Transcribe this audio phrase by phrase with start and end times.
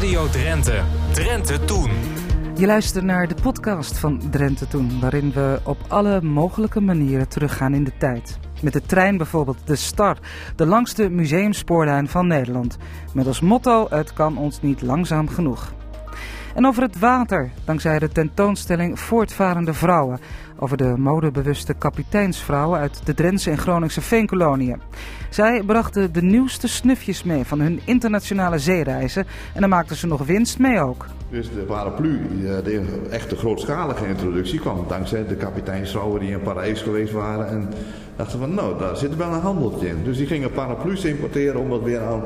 [0.00, 0.82] Radio Drenthe.
[1.12, 1.90] Drenthe Toen.
[2.56, 7.74] Je luistert naar de podcast van Drenthe Toen, waarin we op alle mogelijke manieren teruggaan
[7.74, 8.38] in de tijd.
[8.62, 10.18] Met de trein bijvoorbeeld de Star,
[10.56, 12.76] de langste museumspoorlijn van Nederland.
[13.14, 15.72] Met als motto: het kan ons niet langzaam genoeg.
[16.54, 20.20] En over het water, dankzij de tentoonstelling Voortvarende Vrouwen.
[20.62, 24.80] Over de modebewuste kapiteinsvrouwen uit de Drentse en Groningse veenkoloniën.
[25.30, 29.26] Zij brachten de nieuwste snufjes mee van hun internationale zeereizen.
[29.54, 31.06] En dan maakten ze nog winst mee ook.
[31.30, 32.20] Dus de paraplu,
[32.64, 37.48] de echte grootschalige introductie, kwam dankzij de kapiteinsvrouwen die in Parijs geweest waren.
[37.48, 37.68] En
[38.16, 40.04] dachten van, nou, daar zit wel een handeltje in.
[40.04, 42.22] Dus die gingen paraplu's importeren om dat weer aan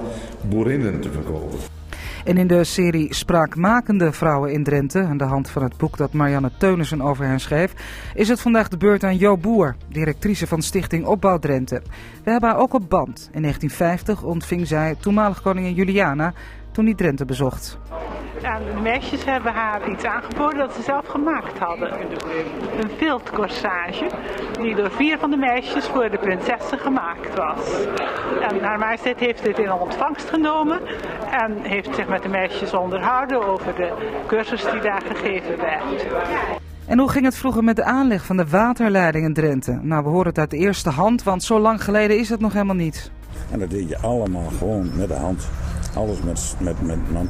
[0.49, 1.59] boerinnen te verkopen.
[2.25, 6.13] En in de serie Spraakmakende Vrouwen in Drenthe, aan de hand van het boek dat
[6.13, 7.75] Marianne Teunissen over hen schreef,
[8.15, 11.83] is het vandaag de beurt aan Jo Boer, directrice van Stichting Opbouw Drenthe.
[12.25, 13.29] We hebben haar ook op band.
[13.33, 16.33] In 1950 ontving zij toenmalig koningin Juliana
[16.75, 17.79] toen die Drenthe bezocht.
[18.43, 21.93] En de meisjes hebben haar iets aangeboden dat ze zelf gemaakt hadden.
[22.81, 24.07] Een viltcorsage
[24.61, 27.87] die door vier van de meisjes voor de prinsessen gemaakt was.
[28.49, 30.81] En haar majesteit heeft dit in ontvangst genomen
[31.31, 33.93] en heeft zich met de meisjes onderhouden over de
[34.27, 36.07] cursus die daar gegeven werd.
[36.87, 39.79] En hoe ging het vroeger met de aanleg van de waterleiding in Drenthe?
[39.83, 42.53] Nou, we horen het uit de eerste hand, want zo lang geleden is het nog
[42.53, 43.11] helemaal niet.
[43.51, 45.49] En dat deed je allemaal gewoon met de hand.
[45.95, 47.29] Alles met, met, met, met,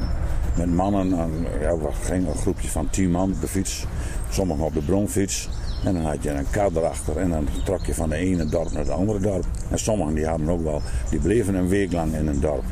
[0.57, 1.19] met mannen.
[1.19, 3.85] En, ja, we gingen een groepje van tien man op de fiets.
[4.29, 5.49] Sommigen op de bronfiets.
[5.85, 8.71] En dan had je een kar erachter en dan trok je van de ene dorp
[8.71, 9.45] naar het andere dorp.
[9.69, 12.63] En sommigen die hadden ook wel, die bleven een week lang in een dorp.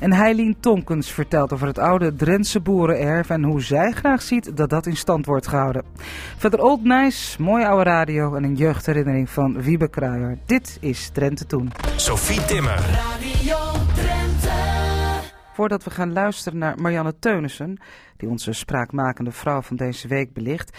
[0.00, 4.70] En Heilien Tonkens vertelt over het oude Drentse boerenerf en hoe zij graag ziet dat
[4.70, 5.82] dat in stand wordt gehouden.
[6.36, 10.38] Verder Old Nice, mooie oude radio en een jeugdherinnering van Wiebe Kruijer.
[10.46, 11.72] Dit is Drenthe Toen.
[11.96, 12.78] Sophie Timmer.
[12.78, 13.83] Radio.
[15.54, 17.76] Voordat we gaan luisteren naar Marianne Teunissen,
[18.16, 20.78] die onze spraakmakende vrouw van deze week belicht,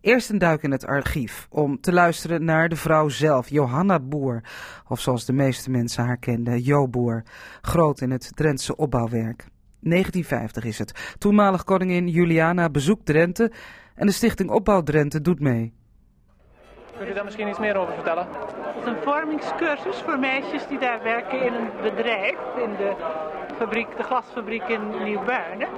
[0.00, 4.42] eerst een duik in het archief om te luisteren naar de vrouw zelf, Johanna Boer,
[4.88, 7.22] of zoals de meeste mensen haar kenden, Jo Boer,
[7.60, 9.46] groot in het Drentse opbouwwerk.
[9.80, 11.14] 1950 is het.
[11.18, 13.52] Toenmalig koningin Juliana bezoekt Drenthe
[13.94, 15.72] en de stichting Opbouw Drenthe doet mee.
[16.96, 18.26] Kunt u daar misschien iets meer over vertellen?
[18.30, 22.92] Het is een vormingscursus voor meisjes die daar werken in een bedrijf, in de,
[23.56, 25.68] fabriek, de glasfabriek in Nieuw-Buinen.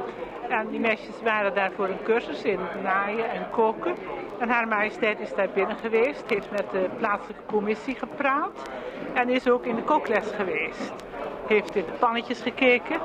[0.48, 3.94] En die meisjes waren daar voor een cursus in naaien en koken.
[4.38, 8.70] En haar majesteit is daar binnen geweest, heeft met de plaatselijke commissie gepraat
[9.14, 10.92] en is ook in de kookles geweest.
[11.48, 13.00] Heeft in de pannetjes gekeken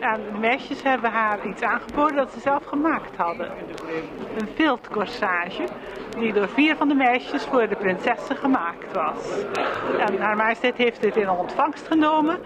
[0.00, 3.50] en de meisjes hebben haar iets aangeboden dat ze zelf gemaakt hadden.
[4.38, 5.64] Een viltcorsage
[6.18, 9.44] die door vier van de meisjes voor de prinsessen gemaakt was.
[9.98, 12.38] En haar majesteit heeft dit in ontvangst genomen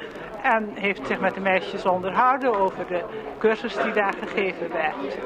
[0.42, 3.04] en heeft zich met de meisjes onderhouden over de
[3.38, 5.18] cursus die daar gegeven werd.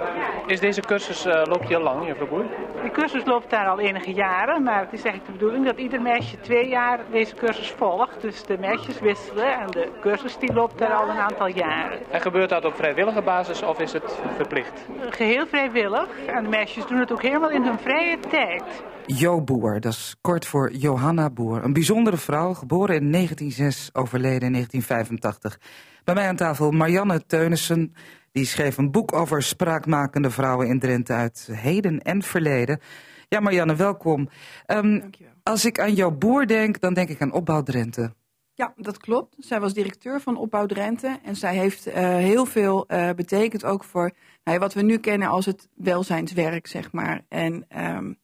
[0.46, 2.44] Is deze cursus, uh, loopt die al lang, juffrouw Boer?
[2.82, 6.02] Die cursus loopt daar al enige jaren, maar het is eigenlijk de bedoeling dat ieder
[6.02, 8.20] meisje twee jaar deze cursus volgt.
[8.20, 11.98] Dus de meisjes wisselen en de cursus die loopt daar al een aantal jaren.
[12.10, 14.86] En gebeurt dat op vrijwillige basis of is het verplicht?
[15.10, 18.84] Geheel vrijwillig en de meisjes doen het ook helemaal in hun vrije tijd.
[19.06, 21.64] Jo Boer, dat is kort voor Johanna Boer.
[21.64, 25.60] Een bijzondere vrouw, geboren in 1906, overleden in 1985.
[26.04, 27.94] Bij mij aan tafel Marianne Teunissen.
[28.32, 32.80] Die schreef een boek over spraakmakende vrouwen in Drenthe uit heden en verleden.
[33.28, 34.28] Ja, Marianne, welkom.
[34.66, 35.10] Um,
[35.42, 38.12] als ik aan jouw boer denk, dan denk ik aan Opbouw Drenthe.
[38.54, 39.36] Ja, dat klopt.
[39.38, 41.18] Zij was directeur van Opbouw Drenthe.
[41.24, 44.10] En zij heeft uh, heel veel uh, betekend ook voor
[44.44, 47.24] nou, wat we nu kennen als het welzijnswerk, zeg maar.
[47.28, 48.18] En um,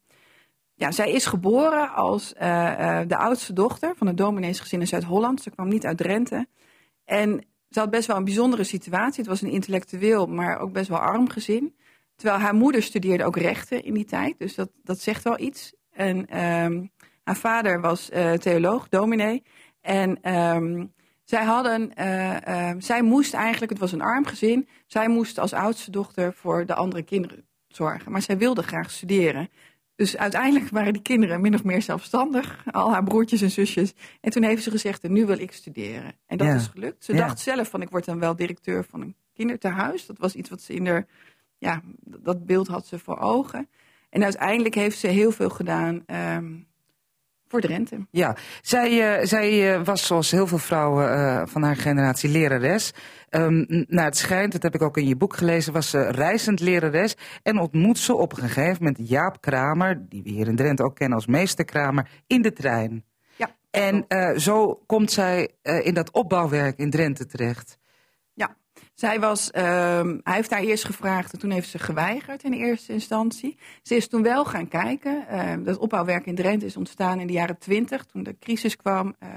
[0.81, 5.43] ja, zij is geboren als uh, uh, de oudste dochter van een domineesgezin in Zuid-Holland.
[5.43, 6.47] Ze kwam niet uit Drenthe.
[7.05, 9.17] En ze had best wel een bijzondere situatie.
[9.17, 11.77] Het was een intellectueel, maar ook best wel arm gezin.
[12.17, 14.39] Terwijl haar moeder studeerde ook rechten in die tijd.
[14.39, 15.73] Dus dat, dat zegt wel iets.
[15.91, 16.17] En
[16.65, 16.91] um,
[17.25, 19.43] haar vader was uh, theoloog, dominee.
[19.81, 20.93] En um,
[21.25, 24.69] zij hadden, uh, zij moest eigenlijk, het was een arm gezin.
[24.87, 28.12] Zij moest als oudste dochter voor de andere kinderen zorgen.
[28.12, 29.49] Maar zij wilde graag studeren.
[30.00, 33.93] Dus uiteindelijk waren die kinderen min of meer zelfstandig, al haar broertjes en zusjes.
[34.20, 36.12] En toen heeft ze gezegd, nu wil ik studeren.
[36.26, 36.55] En dat Ja.
[36.55, 37.05] is gelukt.
[37.05, 37.19] Ze Ja.
[37.19, 40.06] dacht zelf van, ik word dan wel directeur van een kinderthuis.
[40.06, 41.06] Dat was iets wat ze in haar,
[41.58, 43.69] ja, dat beeld had ze voor ogen.
[44.11, 46.55] En uiteindelijk heeft ze heel veel gedaan ehm,
[47.50, 48.06] voor Drenthe.
[48.11, 52.93] Ja, zij, eh, zij eh, was zoals heel veel vrouwen eh, van haar generatie lerares.
[53.37, 56.61] N- naar het schijnt, dat heb ik ook in je boek gelezen, was ze reizend
[56.61, 57.17] lerares.
[57.43, 60.94] En ontmoet ze op een gegeven moment Jaap Kramer, die we hier in Drenthe ook
[60.94, 63.05] kennen als meester Kramer, in de trein.
[63.37, 64.05] Ja, En
[64.41, 65.49] zo komt zij
[65.82, 67.79] in dat opbouwwerk in Drenthe terecht.
[69.00, 72.93] Zij was, ehm, hij heeft haar eerst gevraagd en toen heeft ze geweigerd in eerste
[72.93, 73.58] instantie.
[73.82, 75.29] Ze is toen wel gaan kijken.
[75.29, 79.14] Ehm, dat opbouwwerk in Drenthe is ontstaan in de jaren twintig, toen de crisis kwam.
[79.19, 79.29] Eh,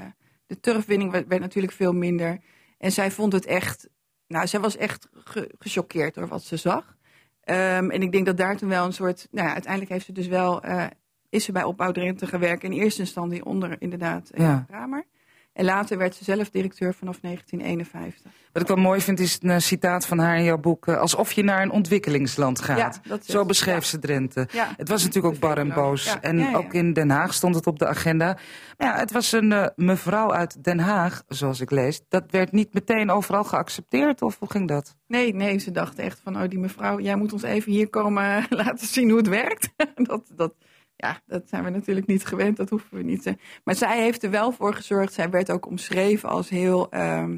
[0.46, 2.40] de turfwinning werd, werd natuurlijk veel minder.
[2.78, 3.90] En zij vond het echt,
[4.28, 6.96] nou, zij was echt ge- gechoqueerd door wat ze zag.
[7.44, 10.12] Ehm, en ik denk dat daar toen wel een soort, nou ja, uiteindelijk heeft ze
[10.12, 10.86] dus wel, eh,
[11.30, 12.64] is ze bij Opbouw Drenthe gewerkt.
[12.64, 14.66] In eerste instantie onder inderdaad eh, Ja.
[14.68, 15.06] Kramer.
[15.54, 18.32] En later werd ze zelf directeur vanaf 1951.
[18.52, 20.88] Wat ik wel mooi vind is een citaat van haar in jouw boek.
[20.88, 23.00] eh, alsof je naar een ontwikkelingsland gaat.
[23.04, 24.48] Ja, Zo beschreef ze Drenthe.
[24.52, 24.74] Ja.
[24.78, 26.18] Het was natuurlijk ook bar en boos.
[26.22, 28.38] En ook in Den Haag stond het op de agenda.
[28.78, 32.02] Maar ja, het was een eh, mevrouw uit Den Haag, zoals ik lees.
[32.10, 34.96] Dat werd niet meteen overal geaccepteerd, of hoe ging dat?
[35.08, 38.46] Nee, nee, ze dachten echt van, oh die mevrouw, jij moet ons even hier komen
[38.50, 39.70] laten zien hoe het werkt.
[40.10, 40.54] dat, dat,
[40.96, 43.22] ja, dat zijn we natuurlijk niet gewend, dat hoeven we niet.
[43.24, 47.38] te- Maar zij heeft er wel voor gezorgd, zij werd ook omschreven als heel, ehm,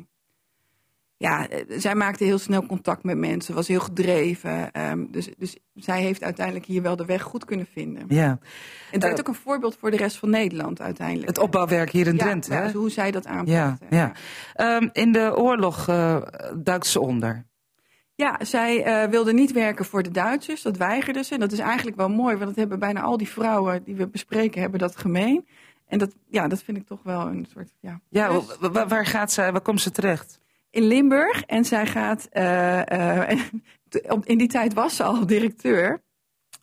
[1.18, 4.72] ja, eh, zij maakte heel snel contact met mensen, was heel gedreven.
[4.72, 8.06] ehm, dus, dus zij heeft uiteindelijk hier wel de weg goed kunnen vinden.
[8.08, 8.40] Ja,
[8.92, 11.28] Het werd Eh, ook een voorbeeld voor de rest van Nederland uiteindelijk.
[11.28, 12.52] het opbouwwerk hier in ja, Drenthe.
[12.54, 12.64] ja, hè?
[12.64, 13.86] dus hoe zij dat Ja, aanpakte.
[13.96, 14.12] ja.
[14.54, 16.22] Ehm, in de oorlog eh,
[16.58, 17.46] duikt ze onder.
[18.16, 20.62] Ja, zij eh, wilde niet werken voor de Duitsers.
[20.62, 21.34] Dat weigerde ze.
[21.34, 24.08] En dat is eigenlijk wel mooi, want dat hebben bijna al die vrouwen die we
[24.08, 25.48] bespreken, hebben dat gemeen.
[25.88, 27.70] En dat, ja, dat vind ik toch wel een soort.
[27.80, 30.40] Ja, Ja, wa- wa- waar gaat zij, waar komt ze terecht?
[30.70, 31.42] in Limburg.
[31.44, 32.28] En zij gaat.
[32.32, 33.40] eh, eh,
[34.24, 36.02] in die tijd was ze al directeur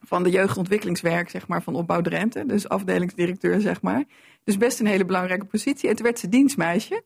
[0.00, 2.46] van de jeugdontwikkelingswerk, zeg maar, van Opbouw Drenthe.
[2.46, 4.04] Dus afdelingsdirecteur, zeg maar.
[4.44, 5.88] Dus best een hele belangrijke positie.
[5.88, 7.02] En toen werd ze dienstmeisje.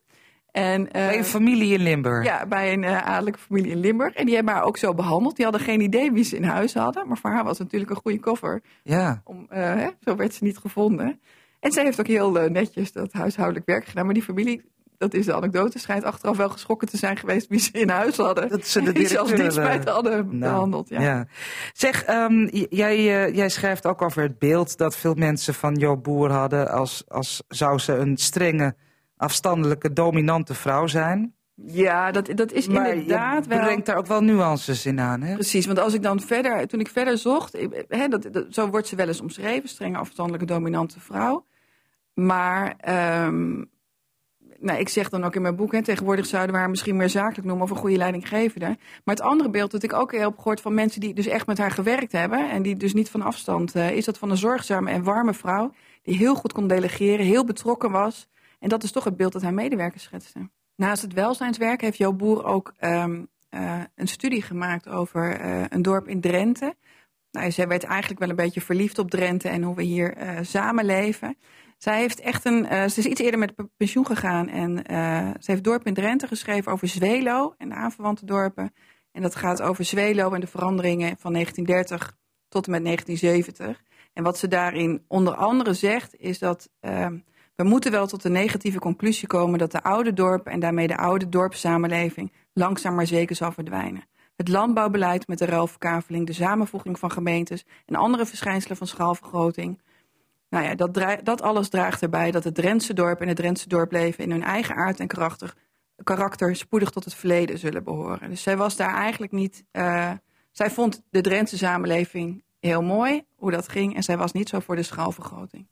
[0.57, 2.25] En, eh, Bij een familie in Limburg.
[2.25, 4.13] Ja, bij een eh, adellijke familie in Limburg.
[4.13, 5.35] En die hebben haar ook zo behandeld.
[5.35, 7.07] Die hadden geen idee wie ze in huis hadden.
[7.07, 8.61] Maar voor haar was het natuurlijk een goede koffer.
[8.83, 9.21] Ja.
[9.23, 11.19] Om, eh, hè, zo werd ze niet gevonden.
[11.59, 14.05] En zij heeft ook heel eh, netjes dat huishoudelijk werk gedaan.
[14.05, 14.61] Maar die familie,
[14.97, 18.17] dat is de anekdote, schijnt achteraf wel geschrokken te zijn geweest wie ze in huis
[18.17, 18.49] hadden.
[18.49, 20.89] Dat ze de Die ze als directeur, dienstmeid eh, hadden Nou, behandeld.
[20.89, 21.27] Ja.
[21.73, 25.97] Zeg, ehm, jij, eh, jij schrijft ook over het beeld dat veel mensen van Jo
[25.97, 28.75] Boer hadden als, als zou ze een strenge,
[29.17, 31.35] afstandelijke, dominante vrouw zijn.
[31.65, 33.59] Ja, dat, dat is maar inderdaad je wel...
[33.59, 35.33] brengt daar ook wel nuances in aan, hè?
[35.33, 38.69] Precies, want als ik dan verder, toen ik verder zocht, ik- hè, dat, dat- zo
[38.69, 41.45] wordt ze wel eens omschreven, strenge afstandelijke dominante vrouw.
[42.13, 43.63] Maar ehm,
[44.59, 47.09] nou, ik zeg dan ook in mijn boek, hè, tegenwoordig zouden we haar misschien meer
[47.09, 48.65] zakelijk noemen of een goede leidinggevende.
[49.03, 51.47] Maar het andere beeld dat ik ook heel heb gehoord van mensen die dus echt
[51.47, 54.37] met haar gewerkt hebben en die dus niet van afstand, eh, is dat van een
[54.37, 58.27] zorgzame en warme vrouw die heel goed kon delegeren, heel betrokken was.
[58.59, 60.49] En dat is toch het beeld dat haar medewerkers schetste.
[60.75, 65.81] Naast het welzijnswerk heeft Jo Boer ook ehm, eh, een studie gemaakt over eh, een
[65.81, 66.75] dorp in Drenthe.
[67.31, 70.37] Nou, zij werd eigenlijk wel een beetje verliefd op Drenthe en hoe we hier eh,
[70.41, 71.37] samenleven.
[71.77, 72.65] Zij heeft echt een.
[72.89, 74.83] ze is iets eerder met pe- pensioen gegaan en
[75.39, 78.73] ze heeft Dorp in Drenthe geschreven over Zwelo en de aanverwante dorpen.
[79.11, 82.17] En dat gaat over Zwelo en de veranderingen van 1930
[82.47, 83.83] tot en met 1970.
[84.13, 87.17] En wat ze daarin onder andere zegt, is dat ehm,
[87.57, 90.97] we moeten wel tot de negatieve conclusie komen dat de oude dorpen en daarmee de
[90.97, 94.03] oude dorpssamenleving langzaam maar zeker zal verdwijnen.
[94.35, 99.81] Het landbouwbeleid met de ruilverkaveling, de samenvoeging van gemeentes en andere verschijnselen van schaalvergroting.
[100.49, 104.23] Nou ja, dat, dat alles draagt erbij dat het Drentse dorp en het Drentse dorpleven
[104.23, 105.53] in hun eigen aard en karakter,
[106.03, 108.29] karakter spoedig tot het verleden zullen behoren.
[108.29, 109.63] Dus zij was daar eigenlijk niet.
[109.71, 110.11] eh,
[110.51, 114.59] zij vond de Drentse samenleving heel mooi, hoe dat ging, en zij was niet zo
[114.59, 115.67] voor de schaalvergroting.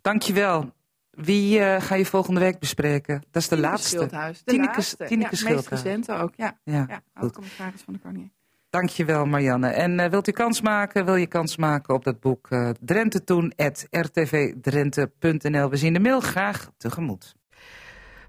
[0.00, 0.72] Dankjewel.
[1.16, 3.22] Wie eh, ga je volgende week bespreken?
[3.30, 3.88] Dat is de Tineke laatste.
[3.96, 4.38] Schildhuis.
[4.38, 4.96] De Tineke- laatste.
[5.04, 5.82] Tineke ja, meest Schildhuis.
[5.82, 6.58] recente ook, ja.
[6.64, 8.32] Ja, ja oud-commissaris van de Koningin.
[8.70, 9.68] Dankjewel Marianne.
[9.68, 11.04] En eh, wilt u kans maken?
[11.04, 13.52] Wil je kans maken op dat boek eh Drenthe Toen,
[13.90, 15.68] rtvdrenthe.nl.
[15.70, 17.34] We zien de mail graag tegemoet.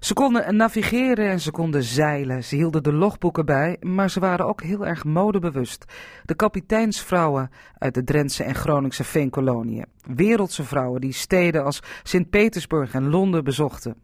[0.00, 2.44] Ze konden navigeren en ze konden zeilen.
[2.44, 5.84] Ze hielden de logboeken bij, maar ze waren ook heel erg modebewust.
[6.24, 9.86] De kapiteinsvrouwen uit de Drentse en Groningse veenkoloniën.
[10.14, 13.96] Wereldse vrouwen die steden als Sint-Petersburg en Londen bezochten.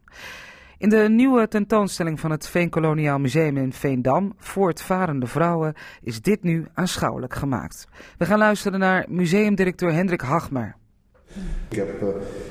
[0.77, 6.67] In de nieuwe tentoonstelling van het Veenkoloniaal Museum in Veendam, Voortvarende Vrouwen, is dit nu
[6.73, 7.87] aanschouwelijk gemaakt.
[8.17, 10.75] We gaan luisteren naar museumdirecteur Hendrik Hagmer.
[11.69, 12.07] Ik heb eh,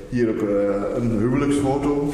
[0.09, 2.09] hier ook eh, een huwelijksfoto.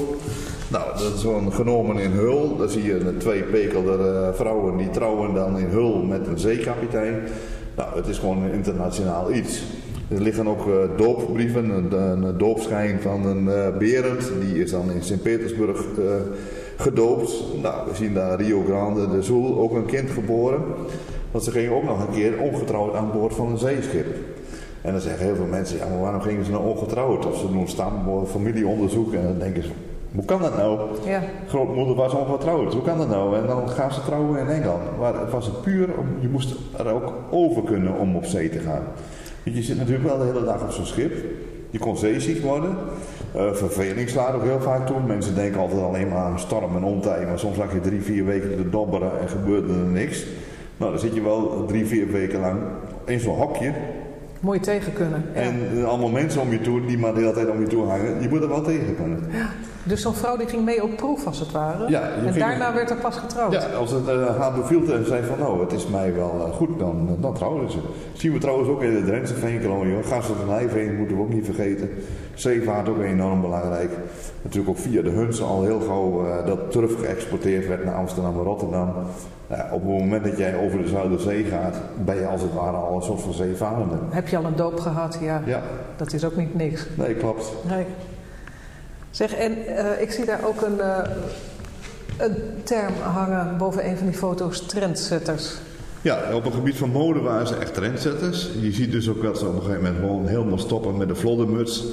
[0.70, 2.56] Nou, dat is gewoon genomen in Hul.
[2.56, 7.20] Daar zie je twee pekelde eh, vrouwen die trouwen dan in Hul met een zeekapitein.
[7.76, 9.62] Nou, het is gewoon een internationaal iets.
[10.08, 13.44] Er liggen ook doopbrieven, een, een doopschijn van een
[13.78, 14.30] Berend.
[14.40, 15.84] Die is dan in Sint-Petersburg
[16.76, 17.44] gedoopt.
[17.62, 20.62] Nou, we zien daar Rio Grande de Zoel, ook een kind geboren.
[21.30, 24.06] Want ze gingen ook nog een keer ongetrouwd aan boord van een zeeschip.
[24.82, 27.26] En dan zeggen heel veel mensen, ja, maar waarom gingen ze nou ongetrouwd?
[27.26, 29.70] Of ze doen stam- familieonderzoek en dan denken ze,
[30.14, 30.80] Hoe kan dat nou?
[31.06, 31.22] Ja.
[31.48, 32.72] Grootmoeder was ongetrouwd.
[32.72, 33.36] Hoe kan dat nou?
[33.36, 34.82] En dan gaan ze trouwen in Engeland.
[34.98, 38.48] Maar het was het puur, om, je moest er ook over kunnen om op zee
[38.50, 38.82] te gaan.
[39.42, 41.12] Je zit natuurlijk wel de hele dag op zo'n schip.
[41.70, 42.76] Je kon zeeziek worden.
[43.36, 44.96] Uh, verveling slaat ook heel vaak toe.
[45.06, 47.26] Mensen denken altijd alleen maar aan storm en ontij.
[47.26, 50.26] Maar soms lag je drie, vier weken te dobberen en gebeurde er niks.
[50.76, 52.60] Nou, dan zit je wel drie, vier weken lang
[53.04, 53.72] in zo'n hokje.
[54.40, 55.24] Je tegen kunnen.
[55.34, 57.86] En uh, allemaal mensen om je toe, die maar de hele tijd om je toe
[57.86, 58.22] hangen.
[58.22, 59.24] Je moet er wel tegen kunnen.
[59.32, 59.48] Ja.
[59.88, 61.90] Dus zo'n vrouw die ging mee op proef als het ware.
[61.90, 63.52] Ja, en daarna werd er pas getrouwd.
[63.52, 66.54] Ja, als het uh, haar beviel en zei van nou, het is mij wel uh,
[66.54, 67.76] goed, dan, dan trouwen ze.
[67.76, 70.02] Dat zien we trouwens ook in de Drentse veenkolonie.
[70.02, 71.90] Gasten van Nijveen moeten we ook niet vergeten.
[72.34, 73.90] Zeevaart ook enorm belangrijk.
[74.42, 78.38] Natuurlijk ook via de Hunsen al heel gauw uh, dat turf geëxporteerd werd naar Amsterdam
[78.38, 78.94] en Rotterdam.
[79.46, 82.76] Nou, op het moment dat jij over de Zuiderzee gaat, ben je als het ware
[82.76, 83.94] al een soort van zeevarende.
[84.10, 85.18] Heb je al een doop gehad?
[85.20, 85.42] Ja.
[85.46, 85.62] ja.
[85.96, 86.86] Dat is ook niet niks.
[86.96, 87.52] Nee, klopt.
[87.68, 87.84] Nee.
[89.10, 90.98] Zeg, en uh, ik zie daar ook een, uh,
[92.16, 95.54] een term hangen boven een van die foto's, trendsetters.
[96.02, 98.50] Ja, op het gebied van mode waren ze echt trendsetters.
[98.60, 101.14] Je ziet dus ook dat ze op een gegeven moment gewoon helemaal stoppen met de
[101.14, 101.84] vloddermuts.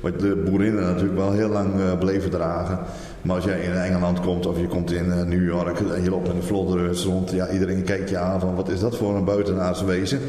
[0.00, 2.78] Wat de boerinnen natuurlijk wel heel lang uh, bleven dragen.
[3.24, 6.10] Maar als jij in Engeland komt of je komt in uh, New York en je
[6.10, 7.30] loopt met een vloddermuts rond.
[7.30, 10.20] Ja, iedereen kijkt je aan van wat is dat voor een buitenaards wezen.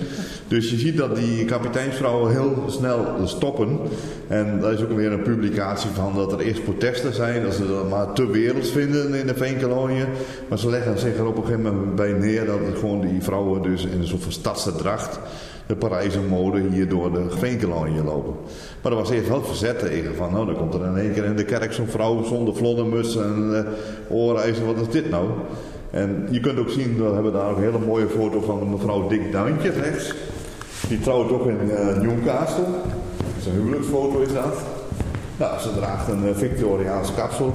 [0.47, 3.79] Dus je ziet dat die kapiteinsvrouwen heel snel stoppen.
[4.27, 7.43] En daar is ook weer een publicatie van dat er eerst protesten zijn.
[7.43, 10.07] Dat ze dat maar te werelds vinden in de veenkoloniën.
[10.49, 13.21] Maar ze leggen zich er op een gegeven moment bij neer dat het gewoon die
[13.21, 15.19] vrouwen dus in een soort van stadse dracht
[15.67, 18.33] de Parijse mode hier door de veenkolonie lopen.
[18.81, 20.15] Maar er was eerst wel verzet tegen.
[20.15, 23.15] Van, nou, dan komt er in één keer in de kerk zo'n vrouw zonder vloddermuts
[23.17, 24.65] en uh, oorijzer.
[24.65, 25.25] Wat is dit nou?
[25.89, 29.07] En je kunt ook zien, we hebben daar ook een hele mooie foto van mevrouw
[29.07, 30.13] Dick Duintje rechts.
[30.87, 32.65] Die trouwt ook in uh, Newcastle.
[33.41, 34.57] Zijn huwelijksfoto is dat.
[35.37, 37.53] Nou, ze draagt een uh, Victoriaans kapsel.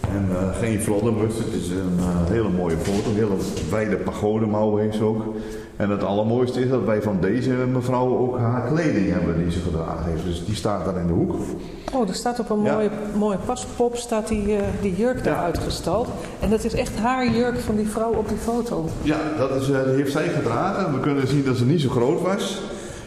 [0.00, 1.38] En geen vloddermuts.
[1.38, 1.98] Het is een
[2.30, 3.10] hele mooie foto.
[3.10, 3.36] Een hele
[3.70, 5.22] wijde pagodemouw heeft ze ook.
[5.80, 9.60] En het allermooiste is dat wij van deze mevrouw ook haar kleding hebben die ze
[9.60, 10.24] gedragen heeft.
[10.24, 11.34] Dus die staat daar in de hoek.
[11.92, 12.74] Oh, er staat op een ja.
[12.74, 15.42] mooie, mooie paspop staat die, uh, die jurk daar ja.
[15.42, 16.08] uitgestald.
[16.40, 18.88] En dat is echt haar jurk van die vrouw op die foto.
[19.02, 20.92] Ja, dat is, uh, die heeft zij gedragen.
[20.92, 22.62] We kunnen zien dat ze niet zo groot was.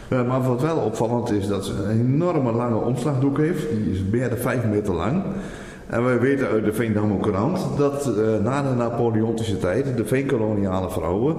[0.08, 3.68] Uh, maar wat wel opvallend is dat ze een enorme lange omslagdoek heeft.
[3.70, 5.22] Die is meer dan 5 meter lang.
[5.94, 10.90] En wij weten uit de Veendammer Courant dat uh, na de Napoleontische tijd de veenkoloniale
[10.90, 11.36] vrouwen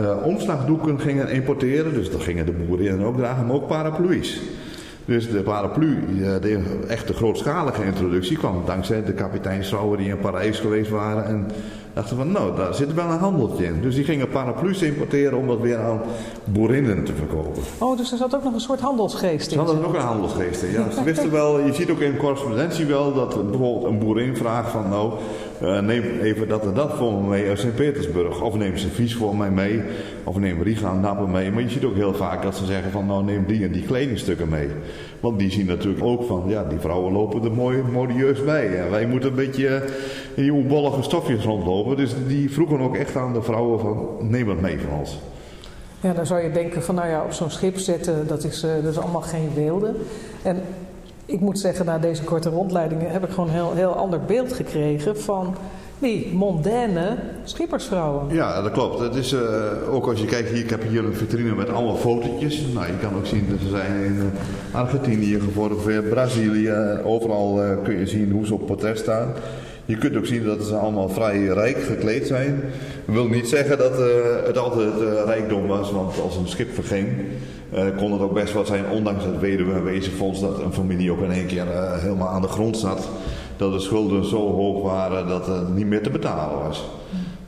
[0.00, 1.94] uh, omslagdoeken gingen importeren.
[1.94, 4.40] Dus dat gingen de boeren ook dragen, maar ook paraplu's.
[5.04, 5.98] Dus de paraplu,
[6.40, 11.24] de echte grootschalige introductie, kwam dankzij de kapiteinsvrouwen die in Parijs geweest waren.
[11.24, 11.46] En
[11.98, 13.80] dachten van, nou, daar zit wel een handeltje in.
[13.80, 16.00] Dus die gingen paraplu's importeren om dat weer aan
[16.44, 17.62] boerinnen te verkopen.
[17.78, 19.52] Oh, dus er zat ook nog een soort handelsgeest in.
[19.52, 20.90] Ze hadden ook een handelsgeest in, ja.
[20.90, 24.88] Ze wisten wel, je ziet ook in correspondentie wel dat bijvoorbeeld een boerin vraagt van,
[24.88, 25.12] nou,
[25.62, 28.40] uh, neem even dat en dat voor me mee uit Sint-Petersburg.
[28.42, 29.82] Of neem servies voor mij mee.
[30.24, 31.50] Of neem Riga en Nappen mee.
[31.52, 33.86] Maar je ziet ook heel vaak dat ze zeggen van nou neem die en die
[33.86, 34.68] kledingstukken mee.
[35.20, 38.78] Want die zien natuurlijk ook van ja die vrouwen lopen er mooi modieus bij.
[38.78, 39.84] En wij moeten een beetje
[40.34, 41.96] in die oebollige stofjes rondlopen.
[41.96, 45.18] Dus die vroegen ook echt aan de vrouwen van neem het mee van ons.
[46.00, 48.92] Ja, dan zou je denken van nou ja, op zo'n schip zitten, dat is, dat
[48.92, 49.94] is allemaal geen weelde.
[50.42, 50.62] En
[51.28, 54.52] ik moet zeggen, na deze korte rondleidingen heb ik gewoon een heel, heel ander beeld
[54.52, 55.54] gekregen van
[55.98, 58.34] die mondaine schippersvrouwen.
[58.34, 58.98] Ja, dat klopt.
[58.98, 59.40] Het is, uh,
[59.90, 62.66] ook als je kijkt hier, ik heb hier een vitrine met allemaal fotootjes.
[62.74, 67.00] Nou, je kan ook zien dat ze zijn in uh, Argentinië gefotografeerd, Brazilië.
[67.04, 69.32] Overal uh, kun je zien hoe ze op portret staan.
[69.88, 72.60] Je kunt ook zien dat ze allemaal vrij rijk gekleed zijn.
[73.04, 73.98] Dat wil niet zeggen dat
[74.46, 77.08] het altijd rijkdom was, want als een schip verging,
[77.74, 81.12] uh, kon het ook best wat zijn, ondanks het weduwe- en wezenfonds, dat een familie
[81.12, 81.66] ook in één keer
[82.00, 83.08] helemaal aan de grond zat.
[83.56, 86.84] Dat de schulden zo hoog waren dat het niet meer te betalen was.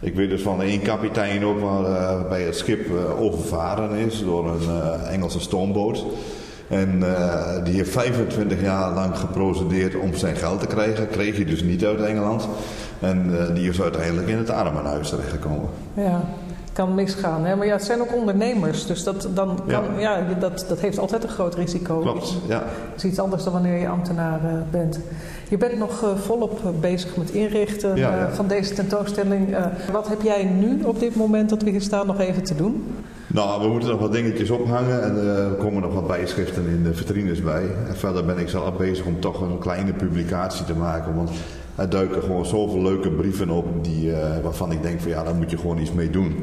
[0.01, 2.81] Ik weet dus van één kapitein ook waar bij het schip
[3.19, 6.05] overvaren is door een Engelse stoomboot.
[6.71, 7.05] En
[7.65, 11.09] die heeft 25 jaar lang geprocedeerd om zijn geld te krijgen.
[11.09, 12.49] Kreeg hij dus niet uit Engeland.
[13.01, 15.69] En die is uiteindelijk in het armenhuis terechtgekomen.
[15.95, 16.23] Ja
[16.73, 17.45] kan misgaan.
[17.45, 17.57] Hè?
[17.57, 18.87] Maar ja, het zijn ook ondernemers.
[18.87, 20.17] Dus dat, dan kan, ja.
[20.17, 21.99] ja dat, dat heeft altijd een groot risico.
[21.99, 22.59] Klopt, ja.
[22.59, 25.01] Dat is iets anders dan wanneer je ambtenaar uh, bent.
[25.49, 28.29] Je bent nog uh, volop bezig met inrichten ja, ja.
[28.29, 29.57] Uh, van deze tentoonstelling.
[29.93, 33.05] wat heb jij nu op dit moment dat we hier staan nog even te doen?
[33.33, 36.95] Nou, we moeten nog wat dingetjes ophangen en er komen nog wat bijschriften in de
[36.95, 37.63] vitrines bij.
[37.89, 41.15] En verder ben ik zelf bezig om toch een kleine publicatie te maken.
[41.15, 41.31] Want
[41.75, 45.35] er duiken gewoon zoveel leuke brieven op die, uh, waarvan ik denk van ja, daar
[45.35, 46.35] moet je gewoon iets mee doen.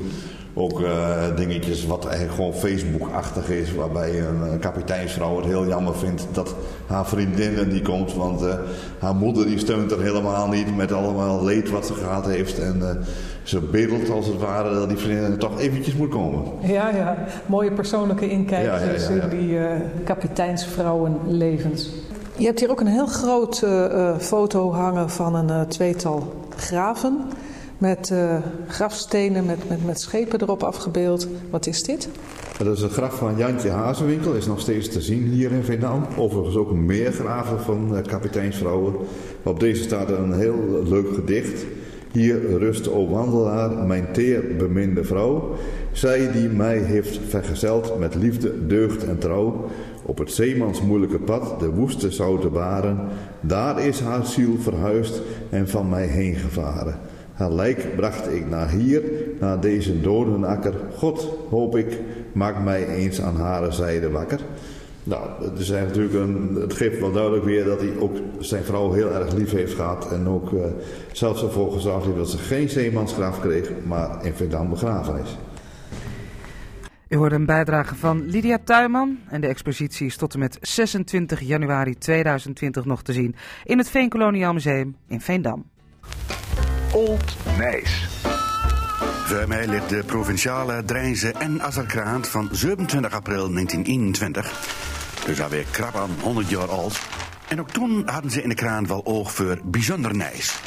[0.57, 3.73] Ook eh, dingetjes wat eigenlijk gewoon Facebook-achtig is.
[3.73, 6.55] Waarbij een, een kapiteinsvrouw het heel jammer vindt dat
[6.87, 8.13] haar vriendin er niet komt.
[8.13, 8.53] Want eh,
[8.99, 12.59] haar moeder die steunt er helemaal niet met allemaal leed wat ze gehad heeft.
[12.59, 12.95] En eh,
[13.43, 16.43] ze bedelt als het ware dat die vriendin toch eventjes moet komen.
[16.61, 17.17] Ja, ja.
[17.45, 19.21] Mooie persoonlijke inkijkjes Ja, ja, ja, ja.
[19.23, 19.71] in die eh
[20.03, 21.89] kapiteinsvrouwenlevens.
[22.37, 26.33] Je hebt hier ook een heel groot eh, eh, foto hangen van een eh, tweetal
[26.55, 27.21] graven.
[27.77, 31.27] Met eh, grafstenen met, met, met schepen erop afgebeeld.
[31.49, 32.09] Wat is dit?
[32.63, 36.05] Dat is een graf van Jantje Hazenwinkel, is nog steeds te zien hier in Veendam.
[36.17, 38.95] Overigens ook meer graven van eh, kapiteinsvrouwen.
[39.43, 41.65] Op deze staat een heel leuk gedicht.
[42.11, 45.55] Hier rust, o wandelaar, mijn teer beminde vrouw.
[45.91, 49.65] Zij die mij heeft vergezeld met liefde, deugd en trouw.
[50.05, 52.99] Op het zeemans moeilijke pad, de woeste zoute baren.
[53.41, 56.99] Daar is haar ziel verhuisd en van mij heen gevaren.
[57.37, 59.03] Haar lijk bracht ik naar hier,
[59.39, 60.73] naar deze dodenakker.
[60.95, 61.99] God, hoop ik,
[62.31, 64.39] maak mij eens aan hare zijde wakker.
[65.03, 68.91] Nou, het, is natuurlijk een, het geeft wel duidelijk weer dat hij ook zijn vrouw
[68.91, 70.11] heel erg lief heeft gehad.
[70.11, 70.65] En ook eh,
[71.11, 75.37] zelfs ervoor gezorgd heeft dat ze geen zeemansgraf kreeg, maar in Veendam begraven is.
[77.07, 81.41] U hoorde een bijdrage van Lydia Tuinman en de expositie is tot en met 26
[81.41, 85.65] januari 2020 nog te zien in het Veenkoloniaal Museum in Veendam.
[86.93, 88.07] Old Nijs.
[89.25, 95.25] Voor ligt de provinciale Drijnse en Azerkraant van 27 april 1921.
[95.25, 97.01] Dus alweer krap aan 100 jaar oud.
[97.47, 100.59] En ook toen hadden ze in de kraan wel oog voor bijzonder nijs.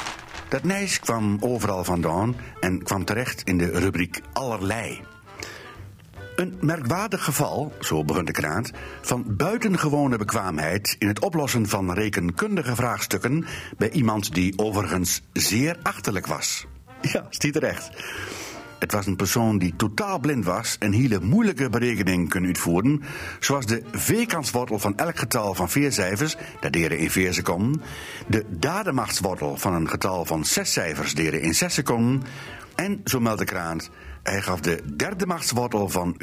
[0.48, 5.09] Dat nijs kwam overal vandaan en kwam terecht in de rubriek allerlei.
[6.40, 8.70] Een merkwaardig geval, zo begint de krant,
[9.00, 13.44] van buitengewone bekwaamheid in het oplossen van rekenkundige vraagstukken
[13.78, 16.66] bij iemand die overigens zeer achterlijk was.
[17.02, 17.90] Ja, stiet terecht.
[18.78, 23.02] Het was een persoon die totaal blind was en hele moeilijke berekeningen kon uitvoeren,
[23.40, 27.82] zoals de v-kanswortel van elk getal van vier cijfers, dat deren in vier seconden,
[28.26, 32.22] de dademachtswortel van een getal van zes cijfers, deren in zes seconden,
[32.74, 33.90] en, zo meldt de krant,
[34.22, 36.22] hij gaf de derde machtswortel van 465.484.375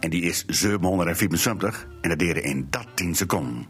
[0.00, 3.66] en die is 774 en dat deden in dat 10 seconden.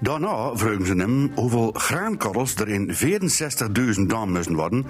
[0.00, 2.94] Daarna vroegen ze hem hoeveel graankorrels er in
[3.96, 4.86] 64.000 dam moesten worden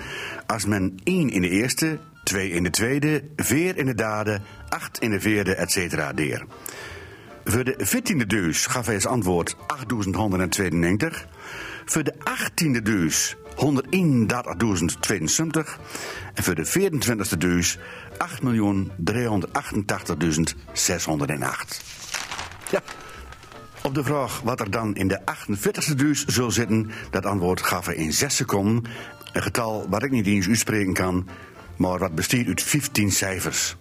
[0.47, 5.01] als men 1 in de eerste, 2 in de tweede, 4 in de derde, 8
[5.01, 6.11] in de vierde, etc.
[6.15, 6.45] deer.
[7.45, 11.27] Voor de 14e deus gaf hij als antwoord 8192.
[11.89, 13.41] Voor de 18e deus 131.072.
[16.35, 17.83] En voor de 24e deus 8.388.608.
[22.71, 22.83] Ja.
[23.83, 27.87] Op de vraag wat er dan in de 48e deus zou zitten, dat antwoord gaf
[27.87, 28.85] hij in 6 seconden.
[29.33, 31.29] Een getal wat ik niet eens uitspreken kan,
[31.77, 33.77] maar wat bestaat uit 15 cijfers.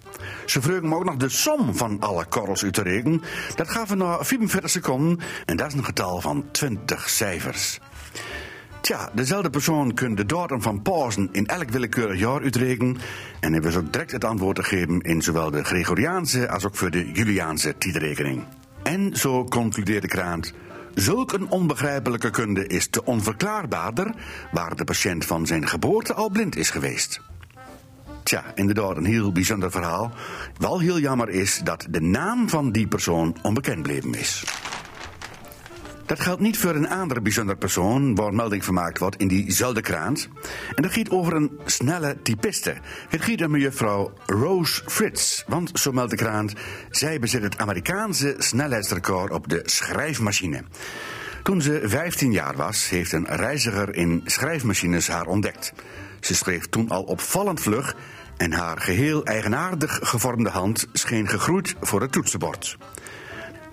[0.45, 3.21] Ze vroegen me ook nog de som van alle korrels uit te rekenen.
[3.55, 7.79] Dat gaven na 45 seconden en dat is een getal van 20 cijfers.
[8.81, 12.97] Tja, dezelfde persoon kan de datum van pauzen in elk willekeurig jaar uitrekenen.
[13.39, 16.75] En hij wist ook direct het antwoord te geven in zowel de Gregoriaanse als ook
[16.75, 18.43] voor de Juliaanse tijdrekening.
[18.83, 20.53] En zo concludeert de krant.
[20.93, 24.13] Zulk een onbegrijpelijke kunde is te onverklaarbaarder
[24.51, 27.21] waar de patiënt van zijn geboorte al blind is geweest.
[28.23, 30.11] Tja, inderdaad een heel bijzonder verhaal.
[30.57, 34.43] Wel heel jammer is dat de naam van die persoon onbekend bleven is.
[36.05, 40.29] Dat geldt niet voor een andere bijzonder persoon waar melding vermaakt wordt in diezelfde krant.
[40.75, 42.75] En dat gaat over een snelle typiste.
[43.09, 45.43] Het gaat om mevrouw Rose Fritz.
[45.47, 46.53] Want, zo meldt de krant,
[46.89, 50.63] zij bezit het Amerikaanse snelheidsrecord op de schrijfmachine.
[51.43, 55.73] Toen ze 15 jaar was, heeft een reiziger in schrijfmachines haar ontdekt.
[56.19, 57.95] Ze schreef toen al opvallend vlug
[58.37, 62.77] en haar geheel eigenaardig gevormde hand scheen gegroeid voor het toetsenbord.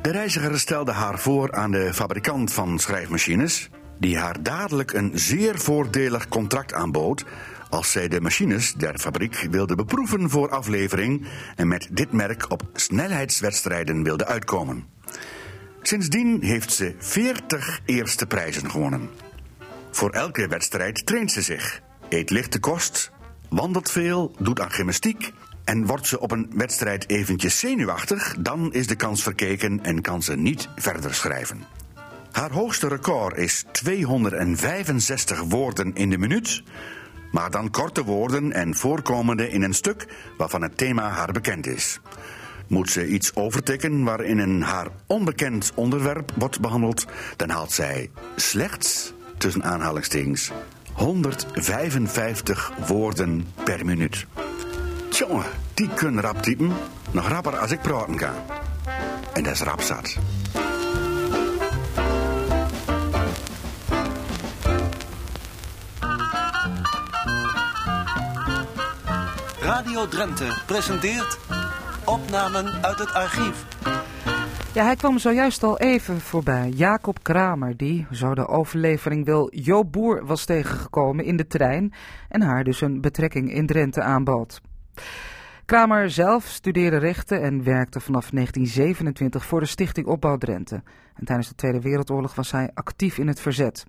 [0.03, 5.59] De reiziger stelde haar voor aan de fabrikant van schrijfmachines, die haar dadelijk een zeer
[5.59, 7.25] voordelig contract aanbood
[7.69, 12.63] als zij de machines der fabriek wilde beproeven voor aflevering en met dit merk op
[12.73, 14.85] snelheidswedstrijden wilde uitkomen.
[15.83, 19.11] Sindsdien heeft ze 40 eerste prijzen gewonnen.
[19.91, 23.11] Voor elke wedstrijd traint ze zich, eet lichte kost,
[23.49, 25.33] wandelt veel, doet aan gymnastiek
[25.73, 30.23] en wordt ze op een wedstrijd eventjes zenuwachtig, dan is de kans verkeken en kan
[30.23, 31.65] ze niet verder schrijven.
[32.33, 36.63] Haar hoogste record is 265 woorden in de minuut,
[37.31, 40.07] maar dan korte woorden en voorkomende in een stuk
[40.37, 42.01] waarvan het thema haar bekend is.
[42.67, 47.07] Moet ze iets overtikken waarin een haar onbekend onderwerp wordt behandeld,
[47.37, 50.51] dan haalt zij slechts, tussen aanhalingstekens,
[50.93, 54.27] 155 woorden per minuut.
[55.23, 56.73] Tjonge, die kunnen rap typen.
[57.11, 58.35] Nog rapper als ik praten kan.
[59.33, 60.19] En dat is rap zat.
[69.61, 71.39] Radio Drenthe presenteert
[72.05, 73.65] opnamen uit het archief.
[74.73, 76.69] Ja, hij kwam zojuist al even voorbij.
[76.69, 81.93] Jacob Kramer, die, zo de overlevering wil, Jo Boer was tegengekomen in de trein
[82.29, 84.61] en haar dus een betrekking in Drenthe aanbood.
[85.65, 90.83] Kramer zelf studeerde rechten en werkte vanaf 1927 voor de Stichting Opbouw Drenthe.
[91.15, 93.85] En tijdens de Tweede Wereldoorlog was hij actief in het verzet.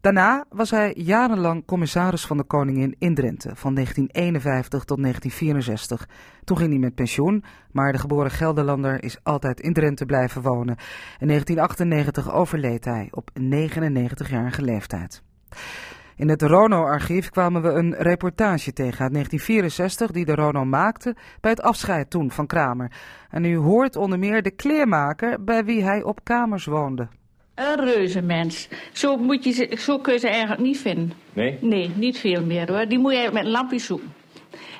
[0.00, 6.08] Daarna was hij jarenlang commissaris van de Koningin in Drenthe, van 1951 tot 1964.
[6.44, 10.76] Toen ging hij met pensioen, maar de geboren Gelderlander is altijd in Drenthe blijven wonen.
[11.18, 15.22] In 1998 overleed hij op 99-jarige leeftijd.
[16.16, 21.50] In het Rono-archief kwamen we een reportage tegen uit 1964 die de Rono maakte bij
[21.50, 22.90] het afscheid toen van Kramer.
[23.30, 27.08] En u hoort onder meer de kleermaker bij wie hij op kamers woonde.
[27.54, 28.68] Een reuze mens.
[28.92, 31.12] Zo, moet je, ze- zo kun je ze eigenlijk niet vinden.
[31.32, 31.58] Nee?
[31.60, 32.86] Nee, niet veel meer hoor.
[32.88, 34.12] Die moet je met een lampje zoeken.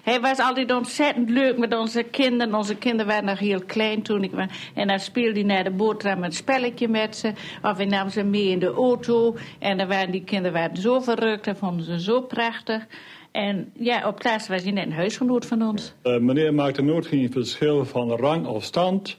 [0.02, 2.54] Hij was altijd ontzettend leuk met onze kinderen.
[2.54, 4.46] Onze kinderen waren nog heel klein toen ik was.
[4.74, 7.32] En dan speelde hij naar de boterham een spelletje met ze.
[7.62, 9.36] Of hij nam ze mee in de auto.
[9.58, 11.44] En dan waren die kinderen waren zo verrukt.
[11.44, 12.86] Dat vonden ze zo prachtig.
[13.30, 15.94] En ja, op plaats was hij net een huisgenoot van ons.
[16.02, 19.18] Eh, meneer maakte nooit geen verschil van rang of stand.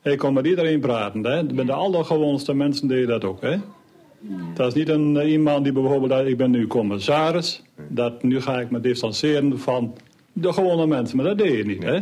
[0.00, 1.24] Hij kon met iedereen praten.
[1.24, 1.44] Hè?
[1.44, 3.40] Bij de allergewoonste mensen deed dat ook.
[3.40, 3.56] Hè?
[4.54, 7.62] Dat is niet een, eh, iemand die bijvoorbeeld, eh, ik ben nu commissaris.
[7.88, 9.94] Dat nu ga ik me distancieren van
[10.32, 11.16] de gewone mensen.
[11.16, 11.82] Maar dat deed je niet.
[11.82, 11.98] Hè?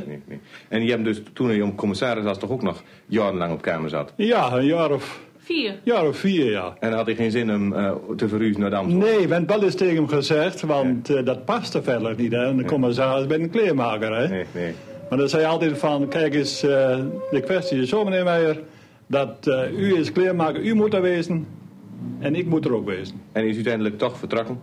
[0.69, 4.13] En je hebt dus toen je commissaris was toch ook nog jarenlang op kamer zat?
[4.17, 5.81] Ja, een jaar of, Vier.
[5.85, 6.77] jaar of vier, ja.
[6.81, 9.09] En dan had hij geen zin om eh, te verhuizen naar Amsterdam?
[9.09, 12.33] Nee, ik ben wel eens tegen hem gezegd, want eh, dat paste verder niet.
[12.33, 12.45] Hè?
[12.45, 14.17] Een commissaris bij een kleermaker.
[14.17, 14.29] Hè?
[14.29, 14.75] Nee, nee.
[15.09, 16.99] Maar dan zei hij altijd van, kijk eens, eh,
[17.31, 18.61] de kwestie is zo meneer Meijer,
[19.07, 21.47] dat eh, u is kleermaker, u moet er wezen
[22.19, 23.21] en ik moet er ook wezen.
[23.33, 24.61] En is uiteindelijk toch vertrokken?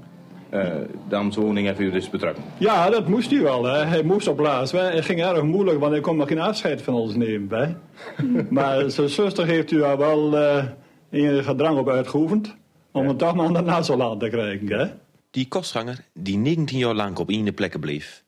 [0.49, 0.75] Eh
[1.10, 2.43] de Amstwoning heeft u dus betrokken?
[2.57, 3.63] Ja, dat moest hij wel.
[3.63, 3.86] Hè.
[3.86, 4.71] Hij moest op laatst.
[4.71, 4.79] Hè.
[4.79, 7.60] Het ging erg moeilijk, want hij kon nog geen afscheid van ons nemen.
[7.60, 7.75] Hè.
[8.49, 10.63] maar zijn zuster heeft u daar wel eh
[11.10, 12.55] enige drang op uitgeoefend,
[12.91, 14.67] om het toch maar naar Nazoland te krijgen.
[14.67, 14.88] Hè.
[15.31, 18.23] Die kostganger, die 19 jaar lang op één plekken bleef,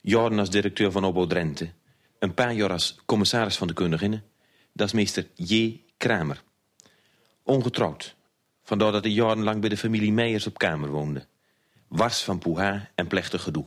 [0.00, 1.70] jaren als directeur van Opbouw Drenthe,
[2.18, 4.22] een paar jaar als commissaris van de kundiginnen,
[4.72, 5.80] dat is meester J.
[5.96, 6.42] Kramer.
[7.42, 8.16] Ongetrouwd,
[8.62, 11.26] vandaar dat hij jarenlang bij de familie Meijers op kamer woonde.
[11.92, 13.64] Wars van poeha en plechtig gedoe.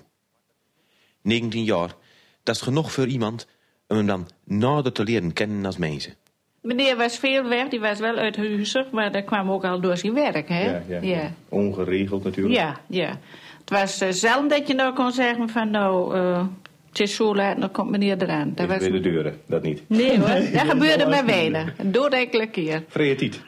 [1.22, 1.96] 19 jaar,
[2.44, 3.48] dat is genoeg voor iemand
[3.88, 6.14] om hem dan nader te leren kennen als mensen.
[6.62, 9.98] Meneer was veel weg, die was wel uit huizig, maar dat kwam ook al door
[9.98, 10.66] zijn werk, hè?
[10.66, 11.32] Ja, ja, ja.
[11.50, 12.56] Ongeregeld natuurlijk.
[12.56, 13.20] Ja, ja.
[13.60, 16.46] Het was eh, zelden dat je nou kon zeggen van nou, eh,
[16.90, 18.52] het is zo laat, dan komt meneer eraan.
[18.56, 18.78] Dat was...
[18.78, 19.90] bij de deuren, dat niet.
[19.90, 21.74] Nee hoor, dat gebeurde maar weinig.
[21.78, 22.84] Een doodekele keer.
[22.88, 23.42] Vrije tijd.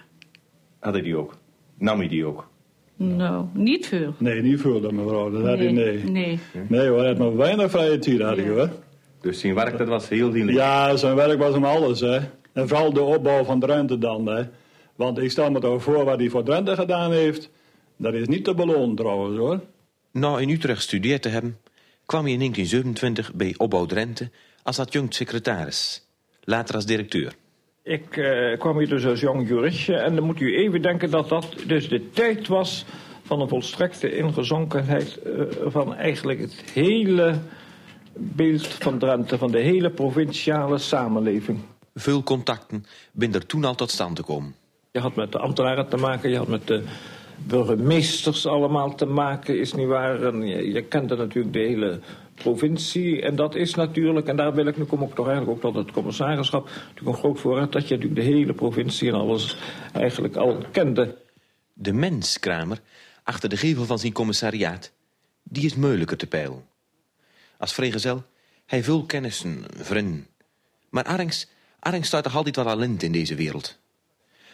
[0.80, 1.38] Had hij die ook?
[1.78, 2.48] Nam hij die ook?
[2.98, 4.14] Nou, niet veel.
[4.18, 5.30] Nee, niet veel dan mevrouw.
[5.32, 6.04] Dat had hij, nee.
[6.04, 6.40] Nee.
[6.68, 8.70] Nee hoor, hij had maar weinig vrije tijd had hij hoor.
[9.22, 10.58] Dus zijn werk dat was heel dienlijk.
[10.58, 12.20] Ja, zijn werk was hem alles hè.
[12.54, 14.44] En vooral de opbouw van Drenthe dan hè.
[14.96, 17.50] Want ik stel me toch voor wat hij voor Drenthe gedaan heeft.
[17.98, 19.62] Dat is niet te belonen trouwens hoor.
[20.12, 21.58] Na in Utrecht gestudeerd te hebben,
[22.06, 24.30] kwam hij in 1927 bij Opbouw Drenthe
[24.64, 26.08] als adjunct secretaris.
[26.44, 27.34] Later als directeur.
[27.88, 31.30] Ik eh, kwam hier dus als jong juristje en dan moet u even denken dat
[31.30, 32.86] dat dus de tijd was
[33.23, 37.39] van een volstrekte ingezonkenheid eh, van eigenlijk het hele
[38.13, 41.60] beeld van Drenthe, van de hele provinciale samenleving.
[41.95, 44.56] Veel contacten binnen er toen al tot stand te komen.
[44.91, 46.84] Je had met de ambtenaren te maken, je had met de
[47.38, 50.23] burgemeesters allemaal te maken, is niet waar.
[50.23, 52.00] En je, je kende natuurlijk de hele
[52.43, 53.21] provincie.
[53.21, 55.86] En dat is natuurlijk, en daar wil ik nu kom ik toch eigenlijk ook tot
[55.86, 59.58] het commissarischap, natuurlijk een groot voorrecht dat je natuurlijk de hele provincie en alles
[59.93, 61.17] eigenlijk al kende.
[61.73, 62.80] De mens, Kramer,
[63.23, 64.91] achter de gevel van zijn commissariaat,
[65.43, 66.65] die is moeilijker te peilen.
[67.58, 68.23] Als vrijgezel,
[68.65, 70.28] hij veel kennissen, vrienden.
[70.89, 71.47] Maar Arings,
[71.80, 73.80] Arings staat toch altijd wel alent in deze wereld.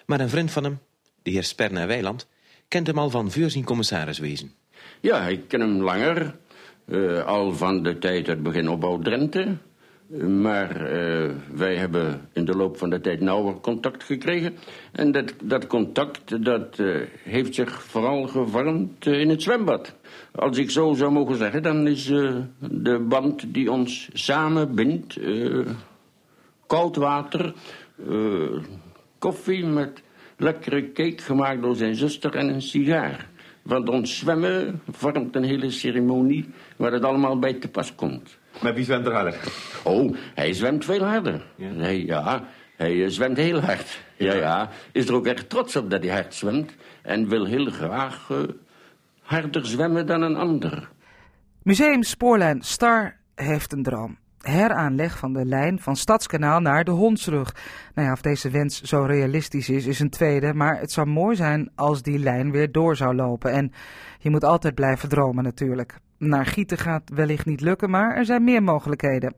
[0.06, 0.80] Maar een vriend van hem,
[1.22, 2.28] de heer Sperna Weiland,
[2.68, 4.54] kent hem al van voor zijn commissariswezen.
[5.00, 6.36] Ja, ik ken hem langer.
[6.86, 9.58] Eh, al van de tijd het begin opbouw Drenthe.
[10.28, 14.56] Maar eh, wij hebben in de loop van de tijd nauwer contact gekregen.
[14.92, 19.96] En dat, dat contact dat, eh, heeft zich vooral gevormd in het zwembad.
[20.32, 22.06] Als ik zo zou mogen zeggen, dan is
[22.60, 25.20] de band die ons samen bindt...
[26.68, 27.54] koud water,
[29.18, 30.02] koffie met
[30.38, 33.32] lekkere cake gemaakt door zijn zuster en een sigaar.
[33.64, 38.38] Want ons zwemmen vormt een hele ceremonie waar het allemaal bij te pas komt.
[38.62, 39.40] Maar wie zwemt er harder?
[39.84, 41.46] Oh, hij zwemt veel harder.
[41.56, 44.02] Ja, ja hij eh, zwemt heel hard.
[44.18, 44.70] Ja, ja.
[44.92, 46.76] Is er ook echt trots op dat hij hard zwemt.
[47.02, 48.38] En wil heel graag eh,
[49.22, 50.90] harder zwemmen dan een ander.
[51.62, 54.18] Museum Spoorlijn Star heeft een droom.
[54.44, 57.56] Heraanleg van de lijn van Stadskanaal naar de Hondsrug.
[57.94, 60.54] Nou ja, of deze wens zo realistisch is, is een tweede.
[60.54, 63.52] Maar het zou mooi zijn als die lijn weer door zou lopen.
[63.52, 63.72] En
[64.20, 65.98] je moet altijd blijven dromen natuurlijk.
[66.18, 69.36] Naar Gieten gaat wellicht niet lukken, maar er zijn meer mogelijkheden.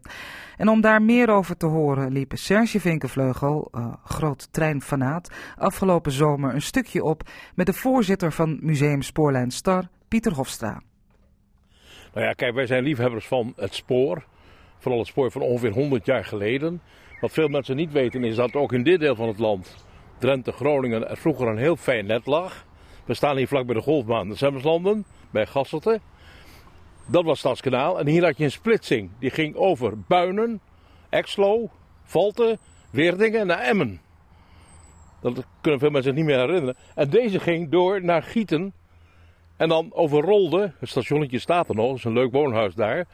[0.58, 6.54] En om daar meer over te horen liep Serge Vinkenvleugel, uh, groot treinfanaat, afgelopen zomer
[6.54, 10.82] een stukje op met de voorzitter van Museum Spoorlijn Star, Pieter Hofstra.
[12.14, 14.24] Nou ja, kijk, wij zijn liefhebbers van het spoor.
[14.86, 16.82] Vooral het spoor van ongeveer 100 jaar geleden.
[17.22, 19.76] Wat veel mensen niet weten is dat ook in dit deel van het land,
[20.18, 22.66] Drenthe, Groningen, er vroeger een heel fijn net lag.
[23.06, 26.00] We staan hier vlak bij de golfbaan de bij Gasselte.
[27.08, 28.00] Dat was Stadskanaal.
[28.00, 29.10] En hier had je een splitsing.
[29.20, 30.62] Die ging over Buinen,
[31.10, 31.70] Exlo,
[32.04, 32.58] Valte,
[32.90, 34.02] Weerdingen naar Emmen.
[35.22, 36.76] Dat kunnen veel mensen zich niet meer herinneren.
[36.96, 38.74] En deze ging door naar Gieten.
[39.58, 43.08] En dan over Rolde, het stationnetje staat er nog, is een leuk woonhuis daar,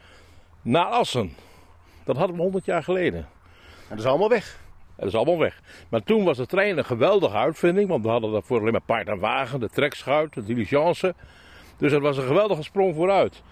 [0.62, 1.32] naar Assen.
[2.04, 3.18] Dat hadden we 100 jaar geleden.
[3.18, 3.28] En
[3.88, 4.60] dat is allemaal weg.
[4.96, 5.60] Dat is allemaal weg.
[5.88, 9.08] Maar toen was de trein een geweldige uitvinding, want we hadden daarvoor alleen maar paard
[9.08, 11.14] en wagen, de trekschuit, de diligence.
[11.76, 13.42] Dus dat was een geweldige sprong vooruit.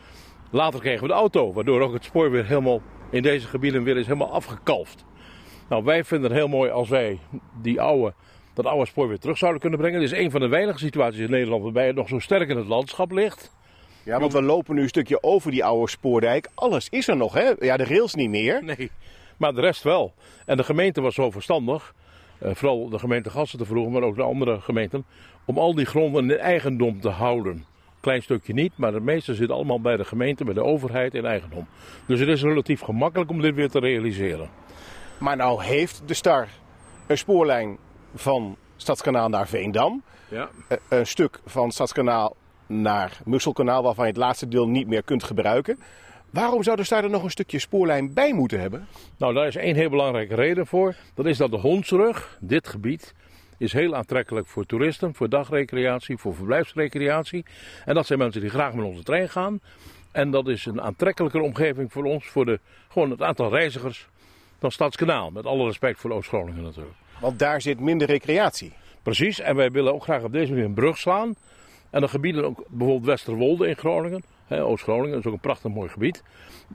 [0.51, 3.97] Later kregen we de auto, waardoor ook het spoor weer helemaal in deze gebieden weer
[3.97, 5.05] is helemaal afgekalfd.
[5.69, 7.19] Nou, wij vinden het heel mooi als wij
[7.63, 8.15] die oude,
[8.55, 10.01] dat oude spoor weer terug zouden kunnen brengen.
[10.01, 12.57] Dit is een van de weinige situaties in Nederland waarbij het nog zo sterk in
[12.57, 13.53] het landschap ligt.
[14.11, 16.49] Ja, want we lopen nu een stukje over die oude spoordijk.
[16.55, 17.53] Alles is er nog, hè?
[17.59, 18.65] Ja, de rails niet meer.
[18.65, 18.91] Nee,
[19.37, 20.15] maar de rest wel.
[20.47, 21.95] En de gemeente was zo verstandig,
[22.39, 25.05] eh, vooral de gemeente Gassen te vroegen, maar ook de andere gemeenten,
[25.45, 27.65] om al die gronden in eigendom te houden.
[28.01, 31.25] Klein stukje niet, maar het meeste zit allemaal bij de gemeente, bij de overheid in
[31.25, 31.67] eigendom.
[32.07, 34.49] Dus het is relatief gemakkelijk om dit weer te realiseren.
[35.19, 36.49] Maar nou heeft de Star
[37.07, 37.79] een spoorlijn
[38.15, 40.03] van Stadskanaal naar Veendam.
[40.29, 40.49] Ja.
[40.69, 42.37] Eh, Een stuk van Stadskanaal
[42.71, 45.79] naar Musselkanaal, waarvan je het laatste deel niet meer kunt gebruiken.
[46.31, 48.87] Waarom zou de Star er nog een stukje spoorlijn bij moeten hebben?
[49.17, 50.95] Nou, daar is één heel belangrijke reden voor.
[51.15, 53.15] Dat is dat de Hondsrug, dit gebied,
[53.59, 57.45] is heel aantrekkelijk voor toeristen, voor dagrecreatie, voor verblijfsrecreatie.
[57.85, 59.61] En dat zijn mensen die graag met onze trein gaan.
[60.13, 64.09] En dat is een aantrekkelijker omgeving voor ons, voor de, gewoon het aantal reizigers
[64.59, 65.31] dan Stadskanaal.
[65.31, 66.97] Met alle respect voor Oost-Groningen natuurlijk.
[67.21, 68.73] Want daar zit minder recreatie.
[69.03, 71.35] Precies, en wij willen ook graag op deze manier een brug slaan.
[71.91, 74.23] En dan gebieden ook bijvoorbeeld Westerwolde in Groningen.
[74.49, 76.23] Oost-Groningen is ook een prachtig mooi gebied.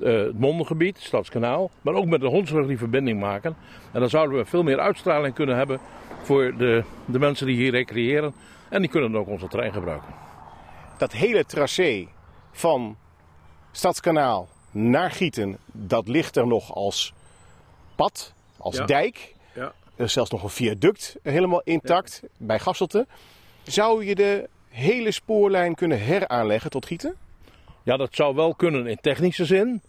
[0.01, 1.69] Eh, het Mondengebied, Stadskanaal.
[1.81, 3.55] Maar ook met de Hondsrug die verbinding maken.
[3.91, 5.79] En dan zouden we veel meer uitstraling kunnen hebben
[6.21, 8.33] voor de, de mensen die hier recreëren.
[8.69, 10.13] En die kunnen dan ook onze trein gebruiken.
[10.97, 12.07] Dat hele tracé
[12.51, 12.97] van
[13.71, 17.13] Stadskanaal naar Gieten, dat ligt er nog als
[17.95, 18.85] pad, als Ja.
[18.85, 19.35] dijk.
[19.53, 19.73] Ja.
[19.95, 23.07] Er is zelfs nog een viaduct helemaal intact bij Gasselte.
[23.63, 27.15] Zou je de hele spoorlijn kunnen heraanleggen tot Gieten?
[27.83, 29.81] Ja, dat zou wel kunnen in technische zin.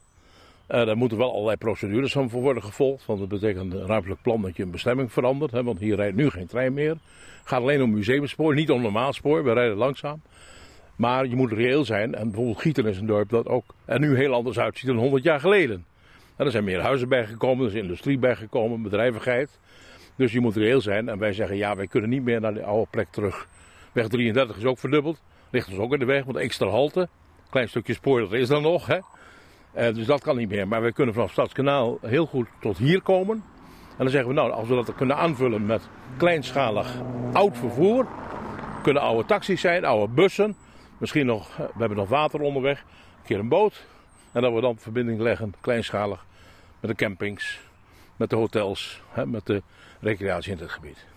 [0.67, 3.07] Eh daar moeten wel allerlei procedures aan voor worden gevolgd.
[3.07, 5.51] Want dat betekent een ruimtelijk plan dat je een bestemming verandert.
[5.53, 6.91] Hè, want hier rijdt nu geen trein meer.
[6.91, 6.99] Het
[7.45, 9.45] gaat alleen om museumspoor, niet om normaal spoor.
[9.45, 10.23] We rijden langzaam.
[10.97, 12.15] Maar je moet reëel zijn.
[12.15, 15.23] En bijvoorbeeld Gieten is een dorp dat ook er nu heel anders uitziet dan 100
[15.23, 15.85] jaar geleden.
[16.37, 19.51] En er zijn meer huizen bijgekomen, er is industrie bijgekomen, bedrijvigheid.
[20.17, 21.09] Dus je moet reëel zijn.
[21.09, 23.49] En wij zeggen, ja, wij kunnen niet meer naar de oude plek terug.
[23.97, 25.23] Weg 33 is ook verdubbeld.
[25.51, 27.09] Ligt ons ook in de weg, want extra halte.
[27.51, 28.87] Klein stukje spoor, is er nog.
[28.87, 28.99] Hè?
[29.73, 30.69] Eh, dus dat kan niet meer.
[30.69, 33.45] Maar wij kunnen vanaf Stadskanaal heel goed tot hier komen.
[33.89, 36.95] En dan zeggen we, nou, als we dat kunnen aanvullen met kleinschalig
[37.33, 38.07] oud vervoer.
[38.83, 40.57] Kunnen oude taxis zijn, oude bussen.
[40.99, 42.81] Misschien nog, eh, we hebben nog water onderweg.
[42.81, 43.87] Een keer een boot.
[44.33, 46.27] En dat we dan verbinding leggen, kleinschalig,
[46.81, 47.61] met de campings,
[48.17, 49.63] met de hotels, hè, met de
[50.01, 51.16] recreatie in het gebied.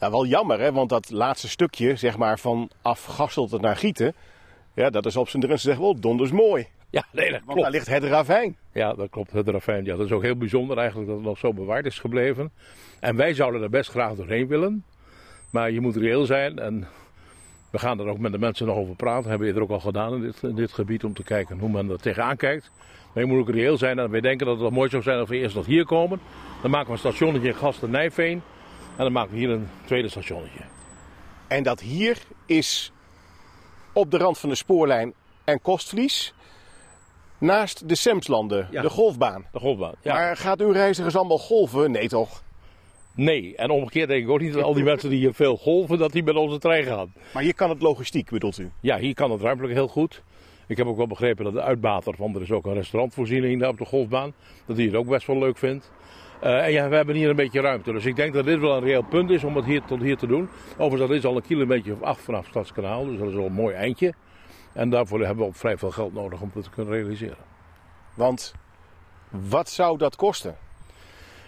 [0.00, 0.72] Nou, wel jammer, hè?
[0.72, 4.14] want dat laatste stukje, zeg maar, van afgasselt naar Gieten,
[4.74, 6.66] ja, dat is op zijn Drentse zeggen wel donders mooi.
[6.90, 7.62] Ja, nee, dat Want klopt.
[7.62, 8.56] daar ligt het ravijn.
[8.72, 9.32] Ja, dat klopt.
[9.32, 9.84] Het ravijn.
[9.84, 12.52] Ja, dat is ook heel bijzonder eigenlijk dat het nog zo bewaard is gebleven.
[13.00, 14.84] En wij zouden er best graag doorheen willen.
[15.50, 16.58] Maar je moet reëel zijn.
[16.58, 16.88] En
[17.70, 19.20] we gaan er ook met de mensen nog over praten.
[19.22, 21.04] Dat hebben we eerder ook al gedaan in dit, in dit gebied.
[21.04, 22.70] Om te kijken hoe men er tegenaan kijkt.
[23.14, 23.98] Maar je moet ook reëel zijn.
[23.98, 26.20] En wij denken dat het wel mooi zou zijn als we eerst nog hier komen.
[26.62, 28.42] Dan maken we een stationnetje in Gasten Nijveen.
[28.98, 30.60] En dan maken we hier een tweede stationnetje.
[31.48, 32.92] En dat hier is
[33.92, 36.34] op de rand van de spoorlijn en Kostvlies.
[37.38, 38.82] Naast de Semslanden, Ja.
[38.82, 39.46] de golfbaan.
[39.52, 39.94] De golfbaan.
[40.02, 40.14] Ja.
[40.14, 41.90] Maar gaat uw reizigers allemaal golven?
[41.90, 42.42] Nee toch?
[43.14, 45.98] Nee, en omgekeerd denk ik ook niet dat al die mensen die hier veel golven,
[45.98, 47.12] dat die met onze trein gaan.
[47.34, 48.70] Maar hier kan het logistiek, bedoelt u?
[48.80, 50.22] Ja, hier kan het ruimtelijk heel goed.
[50.66, 53.68] Ik heb ook wel begrepen dat de uitbater, want er is ook een restaurantvoorziening daar
[53.70, 54.32] op de golfbaan,
[54.66, 55.90] dat die het ook best wel leuk vindt.
[56.40, 57.92] Eh, en ja, we hebben hier een beetje ruimte.
[57.92, 60.16] Dus ik denk dat dit wel een reëel punt is om het hier tot hier
[60.16, 60.48] te doen.
[60.72, 63.52] Overigens, dat is al een kilometer of acht vanaf Stadskanaal, dus dat is al een
[63.52, 64.14] mooi eindje.
[64.72, 67.44] En daarvoor hebben we ook vrij veel geld nodig om het te kunnen realiseren.
[68.14, 68.54] Want
[69.30, 70.56] wat zou dat kosten?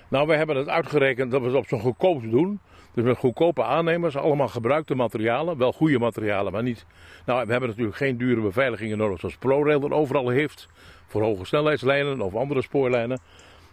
[0.08, 2.60] Nou, wij hebben het uitgerekend dat we het op zo'n goedkoop doen.
[2.94, 5.58] Dus met goedkope aannemers, allemaal gebruikte materialen.
[5.58, 6.86] Wel goede materialen, maar niet...
[7.26, 10.68] Nou, we hebben natuurlijk geen dure beveiligingen nodig zoals ProRail dat overal heeft.
[11.06, 13.20] Voor hoge snelheidslijnen of andere spoorlijnen.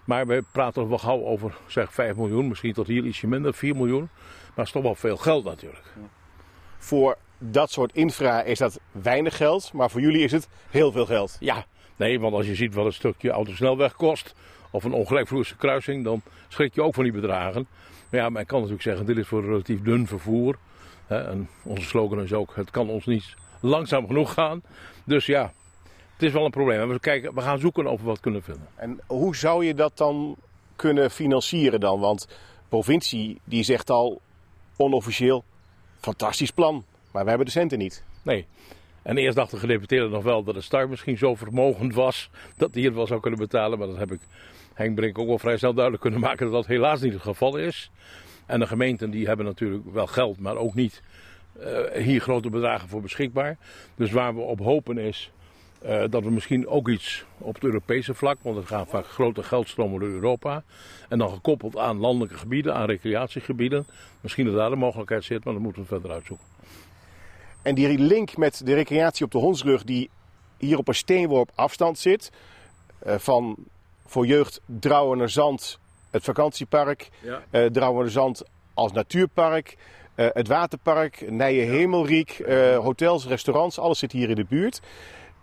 [0.07, 3.75] Maar we praten wel gauw over zeg 5 miljoen, misschien tot hier ietsje minder, 4
[3.75, 4.09] miljoen.
[4.09, 5.93] Maar dat is toch wel veel geld natuurlijk.
[6.77, 11.05] Voor dat soort infra is dat weinig geld, maar voor jullie is het heel veel
[11.05, 11.37] geld.
[11.39, 11.65] Ja,
[11.95, 14.35] nee, want als je ziet wat een stukje autosnelweg kost,
[14.71, 17.67] of een ongelijkvloerse kruising, dan schrik je ook van die bedragen.
[18.09, 20.57] Maar ja, men kan natuurlijk zeggen, dit is voor relatief dun vervoer.
[21.07, 24.61] En onze slogan is ook, het kan ons niet langzaam genoeg gaan.
[25.03, 25.51] Dus ja,
[26.17, 26.89] het is wel een probleem.
[26.89, 28.67] We, kijken, we gaan zoeken of we wat kunnen vinden.
[28.75, 30.35] En hoe zou je dat dan
[30.75, 31.99] kunnen financieren dan?
[31.99, 32.35] Want de
[32.69, 34.21] provincie die zegt al
[34.75, 35.43] onofficieel,
[35.99, 36.85] fantastisch plan.
[37.11, 38.03] Maar we hebben de centen niet.
[38.21, 38.45] Nee.
[39.01, 42.73] En eerst dacht de gedeputeerde nog wel dat de Star misschien zo vermogend was dat
[42.73, 43.79] hij het wel zou kunnen betalen.
[43.79, 44.19] Maar dat heb ik
[44.73, 47.57] Henk Brink ook wel vrij snel duidelijk kunnen maken dat dat helaas niet het geval
[47.57, 47.91] is.
[48.45, 51.01] En de gemeenten die hebben natuurlijk wel geld, maar ook niet
[51.59, 53.57] uh, hier grote bedragen voor beschikbaar.
[53.95, 55.31] Dus waar we op hopen is
[55.85, 59.43] uh, dat we misschien ook iets op het Europese vlak, want er gaan vaak grote
[59.43, 60.63] geldstromen door Europa.
[61.09, 63.87] En dan gekoppeld aan landelijke gebieden, aan recreatiegebieden.
[64.21, 66.45] Misschien dat daar de mogelijkheid zit, maar dat moeten we verder uitzoeken.
[67.61, 70.09] En die link met de recreatie op de Hondsrug, die
[70.57, 72.31] hier op een steenworp afstand zit,
[73.07, 73.55] uh, van
[74.05, 75.79] voor jeugd Drouwenerzand,
[76.11, 77.43] het vakantiepark, Ja.
[77.51, 79.77] uh, Drouwenerzand als natuurpark,
[80.15, 82.43] het waterpark, Nije Hemelriek,
[82.81, 84.81] hotels, restaurants, alles zit hier in de buurt.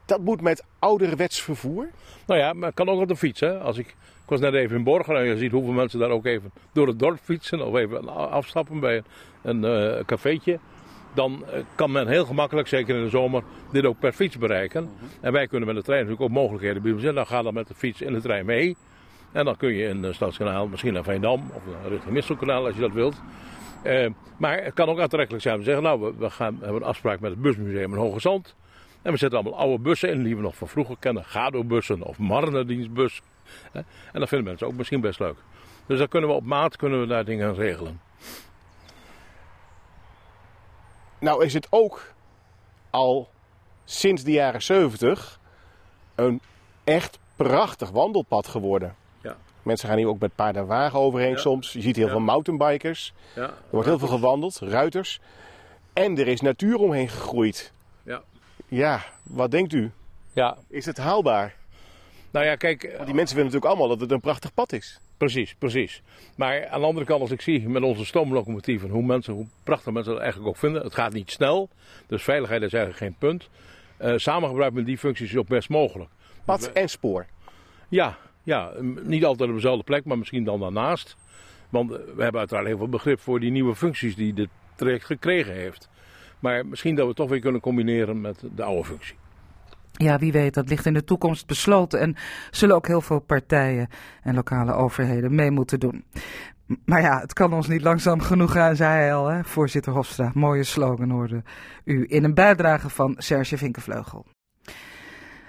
[0.06, 1.88] Dat moet met ouderwets vervoer?
[2.26, 3.40] Nou ja, maar kan ook op de fiets.
[3.40, 3.58] Hè?
[3.58, 6.24] Als ik, ik was net even in Borgen en je ziet hoeveel mensen daar ook
[6.24, 9.02] even door het dorp fietsen of even afstappen bij
[9.42, 10.58] een, een uh, cafeetje.
[11.14, 14.90] Dan uh, kan men heel gemakkelijk, zeker in de zomer, dit ook per fiets bereiken.
[15.20, 17.14] En wij kunnen met de trein natuurlijk ook mogelijkheden bieden.
[17.14, 18.76] Dan ga dan met de fiets in de trein mee.
[19.32, 22.80] En dan kun je in het Stadskanaal, misschien naar Veendam of richting Misselkanaal als je
[22.80, 23.22] dat wilt.
[24.36, 26.82] Maar het kan ook aantrekkelijk zijn om te zeggen, nou, we, we, gaan, we hebben
[26.82, 28.54] een afspraak met het busmuseum in Hoge Zand.
[29.04, 31.24] En we zetten allemaal oude bussen in die we nog van vroeger kennen.
[31.24, 33.22] Gado-bussen of Marnedienstbus.
[33.72, 33.84] En
[34.20, 35.36] dat vinden mensen ook misschien best leuk.
[35.86, 38.00] Dus dan kunnen we op maat kunnen we daar dingen regelen.
[41.18, 42.12] Nou is het ook
[42.90, 43.28] al
[43.84, 45.40] sinds de jaren 70
[46.14, 46.40] een
[46.84, 48.94] echt prachtig wandelpad geworden.
[49.22, 49.36] Ja.
[49.62, 51.36] Mensen gaan hier ook met paard en wagen overheen ja.
[51.36, 51.72] soms.
[51.72, 52.10] Je ziet heel ja.
[52.10, 53.12] veel mountainbikers.
[53.34, 53.42] Ja.
[53.42, 55.20] Er wordt heel veel gewandeld, ruiters.
[55.92, 57.73] En er is natuur omheen gegroeid.
[58.68, 59.04] Ja.
[59.22, 59.90] Wat denkt u?
[60.32, 60.56] Ja.
[60.68, 61.54] Is het haalbaar?
[62.30, 62.92] Nou ja, kijk.
[62.96, 65.00] Want die mensen willen natuurlijk allemaal dat het een prachtig pad is.
[65.16, 66.02] Precies, precies.
[66.36, 69.92] Maar aan de andere kant, als ik zie met onze stoomlocomotieven hoe, mensen, hoe prachtig
[69.92, 70.82] mensen dat eigenlijk ook vinden.
[70.82, 71.68] Het gaat niet snel,
[72.06, 73.48] dus veiligheid is eigenlijk geen punt.
[74.00, 76.10] Uh, samengebruik met die functies is ook best mogelijk.
[76.44, 77.26] Pad dus we, en spoor?
[77.88, 78.72] Ja, ja,
[79.02, 81.16] niet altijd op dezelfde plek, maar misschien dan daarnaast.
[81.68, 85.52] Want we hebben uiteraard heel veel begrip voor die nieuwe functies die dit traject gekregen
[85.52, 85.88] heeft.
[86.44, 89.16] Maar misschien dat we het toch weer kunnen combineren met de oude functie.
[89.92, 92.16] Ja, wie weet, dat ligt in de toekomst besloten en
[92.50, 93.88] zullen ook heel veel partijen
[94.22, 96.04] en lokale overheden mee moeten doen.
[96.84, 99.44] Maar ja, het kan ons niet langzaam genoeg gaan, zei hij al, hè?
[99.44, 100.30] voorzitter Hofstra.
[100.34, 101.42] Mooie slogan hoorde
[101.84, 104.26] u in een bijdrage van Serge Vinkenvleugel.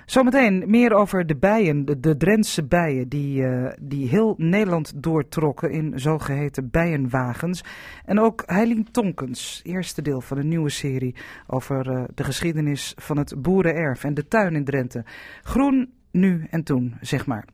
[0.05, 5.99] Zometeen meer over de bijen, de, Drentse bijen, die, uh, die heel Nederland doortrokken in
[5.99, 7.63] zogeheten bijenwagens.
[8.05, 11.15] En ook Heilien Tonkens, eerste deel van een nieuwe serie
[11.47, 15.03] over uh, de geschiedenis van het boerenerf en de tuin in Drenthe.
[15.41, 17.45] Groen, nu en toen, zeg maar.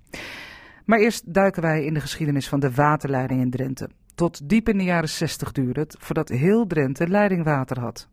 [0.85, 3.89] Maar eerst duiken wij in de geschiedenis van de waterleiding in Drenthe.
[4.15, 8.07] Tot diep in de jaren 60 duurde het voordat heel Drenthe leidingwater had.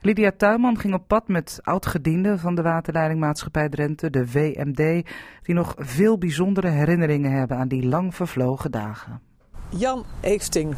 [0.00, 5.06] Lydia Tuinman ging op pad met oud-gedienden van de waterleidingmaatschappij Drenthe, de WMD,
[5.42, 9.20] die nog veel bijzondere herinneringen hebben aan die lang vervlogen dagen.
[9.68, 10.74] Jan Eefting,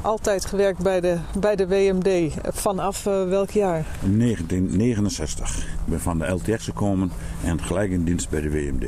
[0.00, 2.34] altijd gewerkt bij de, bij de WMD.
[2.42, 3.84] Vanaf uh, welk jaar?
[4.00, 5.56] 1969.
[5.58, 7.10] Ik ben van de LTX gekomen
[7.44, 8.86] en gelijk in dienst bij de WMD.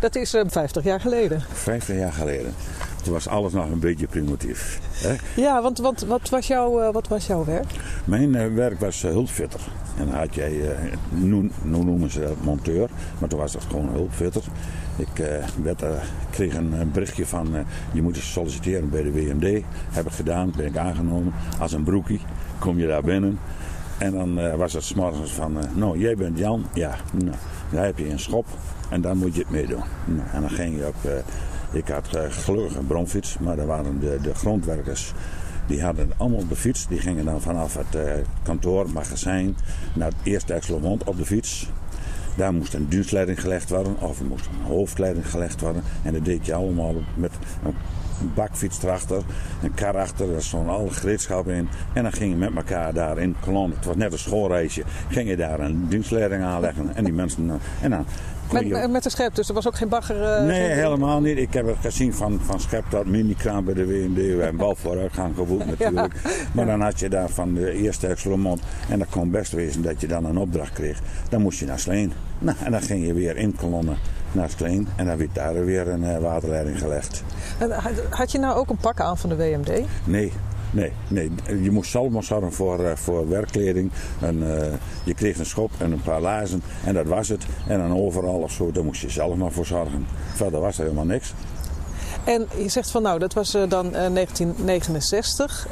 [0.00, 1.40] Dat is uh, 50 jaar geleden.
[1.52, 2.54] 50 jaar geleden.
[3.02, 4.80] Toen was alles nog een beetje primitief.
[4.92, 5.42] Hè?
[5.42, 7.70] Ja, want, want wat, was jouw, eh, wat was jouw werk?
[8.04, 9.60] Mijn eh, werk was hulpfitter.
[9.98, 10.60] En dan had jij,
[11.08, 12.88] nu, nu noemen ze dat monteur,
[13.18, 14.42] maar toen was dat gewoon hulpfitter.
[14.96, 15.24] Ik
[15.62, 15.84] werd,
[16.30, 17.54] kreeg een berichtje van
[17.92, 19.62] je moet eens solliciteren bij de WMD.
[19.90, 21.32] Heb ik gedaan, ben ik aangenomen.
[21.58, 22.20] Als een broekie
[22.58, 23.38] kom je daar binnen.
[23.98, 27.36] En dan was het s'morgens van, nou jij bent Jan, ja, nou,
[27.70, 28.46] dan heb je een schop
[28.90, 29.82] en dan moet je het meedoen.
[30.04, 31.24] Nou, en dan ging je op
[31.72, 35.12] ik had uh, gelukkig een bromfiets, maar daar waren de, de grondwerkers.
[35.66, 36.86] Die hadden allemaal de fiets.
[36.86, 38.12] Die gingen dan vanaf het uh,
[38.42, 39.56] kantoor, magazijn,
[39.94, 41.70] naar het eerste Exelmond op de fiets.
[42.36, 45.82] Daar moest een dienstleiding gelegd worden, of er moest een hoofdleiding gelegd worden.
[46.02, 47.32] En dat deed je allemaal met
[47.64, 47.74] een
[48.34, 49.22] bakfiets erachter,
[49.62, 51.68] een kar achter, daar stond alle gereedschap in.
[51.92, 55.36] En dan ging je met elkaar daar in het was net een schoolreisje, ging je
[55.36, 56.94] daar een dienstleiding aanleggen.
[56.94, 58.04] En die mensen, en dan
[58.52, 60.16] met, met de schep, dus er was ook geen bagger?
[60.16, 60.76] Uh, nee, geen...
[60.78, 61.38] helemaal niet.
[61.38, 64.16] Ik heb het gezien van, van schep dat minikraam bij de WMD.
[64.16, 66.14] We hebben bal vooruitgang geboekt natuurlijk.
[66.24, 66.30] ja.
[66.52, 68.60] Maar dan had je daar van de eerste Exelmond.
[68.88, 71.00] En dat kon best wezen dat je dan een opdracht kreeg.
[71.28, 72.12] Dan moest je naar Sleen.
[72.38, 73.96] Nou, en dan ging je weer in kolonnen
[74.32, 74.88] naar Sleen.
[74.96, 77.22] En dan werd daar weer een uh, waterleiding gelegd.
[77.58, 77.72] En
[78.10, 79.82] had je nou ook een pak aan van de WMD?
[80.04, 80.32] Nee,
[80.70, 81.30] Nee, nee,
[81.62, 83.90] je moest zelf maar zorgen voor, uh, voor werkkleding.
[84.20, 84.66] En, uh,
[85.04, 87.46] je kreeg een schop en een paar laarzen en dat was het.
[87.68, 90.06] En dan overal of zo, daar moest je zelf maar voor zorgen.
[90.34, 91.34] Verder was er helemaal niks.
[92.24, 95.68] En je zegt van nou, dat was uh, dan 1969,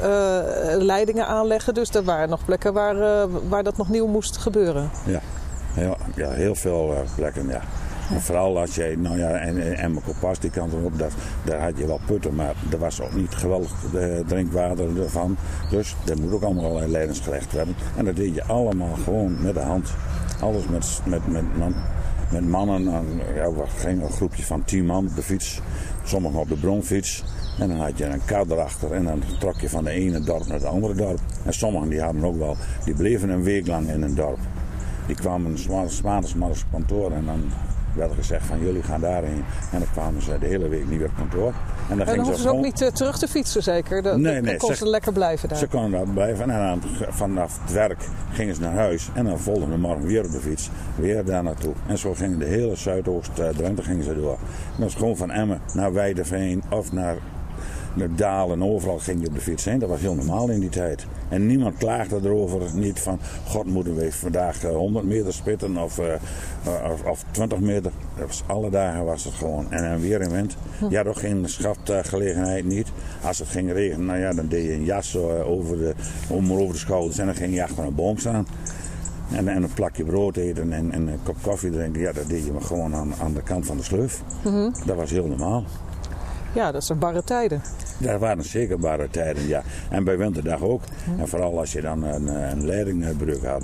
[0.78, 1.74] leidingen aanleggen.
[1.74, 4.90] Dus er waren nog plekken waar, waar dat nog nieuw moest gebeuren.
[5.06, 5.20] Ja,
[5.72, 7.62] heel, ja, heel veel plekken, ja.
[8.16, 11.10] Vooral als je, nou ja, en, en mijn kompas die kant erop, daar,
[11.44, 15.36] daar had je wel putten, maar er was ook niet geweldig uh, drinkwater ervan.
[15.70, 17.56] Dus er moet ook allemaal allerlei leidings gelegd.
[17.96, 19.90] En dat deed je allemaal gewoon met de hand.
[20.40, 21.26] Alles met, met,
[21.58, 21.74] met,
[22.30, 22.94] met mannen.
[22.94, 25.60] En, ja, we gingen een groepje van tien man op de fiets.
[26.04, 27.24] Sommigen op de bromfiets.
[27.58, 30.46] En dan had je een kar erachter en dan trok je van de ene dorp
[30.46, 31.20] naar het andere dorp.
[31.44, 34.38] En sommigen die hadden ook wel, die bleven een week lang in een dorp.
[35.06, 35.56] Die kwamen
[36.36, 37.50] maar op kantoor en dan
[37.98, 39.44] werd gezegd van jullie gaan daarheen.
[39.72, 41.52] En dan kwamen ze de hele week niet weer op kantoor.
[41.90, 44.02] En dan, en dan ze ook niet uh, terug te fietsen zeker?
[44.02, 45.58] Dat, nee, kon ze, lekker blijven daar?
[45.58, 46.50] Ze konden daar blijven.
[46.50, 49.08] En dan, vanaf het werk gingen ze naar huis.
[49.14, 50.70] En dan volgende morgen weer op de fiets.
[50.96, 51.72] Weer daar naartoe.
[51.86, 54.38] En zo ging de hele Zuidoost-Drenthe gingen ze door.
[54.78, 57.16] dat is gewoon van Emmen naar Weideveen of naar
[57.98, 59.78] met dalen overal ging je op de fiets heen.
[59.78, 61.06] Dat was heel normaal in die tijd.
[61.28, 63.18] En niemand klaagde erover niet van...
[63.46, 66.06] God, moeten we vandaag 100 eh, meter spitten of, uh,
[66.92, 67.92] of, of, 20 meter.
[68.16, 69.72] Dat was, alle dagen was het gewoon.
[69.72, 70.56] En dan weer in wind.
[70.78, 70.88] Hm.
[70.88, 72.88] Je had ook geen schaftgelegenheid niet.
[73.22, 75.94] Als het ging regenen, nou ja, dan deed je een jas over de,
[76.28, 77.18] om over de schouders.
[77.18, 78.46] En dan ging je achter een boom staan.
[79.32, 82.00] En, en, een plakje brood eten en, en, een kop koffie drinken.
[82.00, 84.22] Ja, dat deed je maar gewoon aan, aan de kant van de sleuf.
[84.44, 84.74] Mm -hmm.
[84.86, 85.64] Dat was heel normaal.
[86.52, 87.62] Ja, dat zijn barre tijden.
[87.98, 89.62] Dat waren zeker barre tijden, ja.
[89.90, 90.82] En bij winterdag ook.
[91.18, 93.62] En vooral als je dan een, een leidingbreuk had.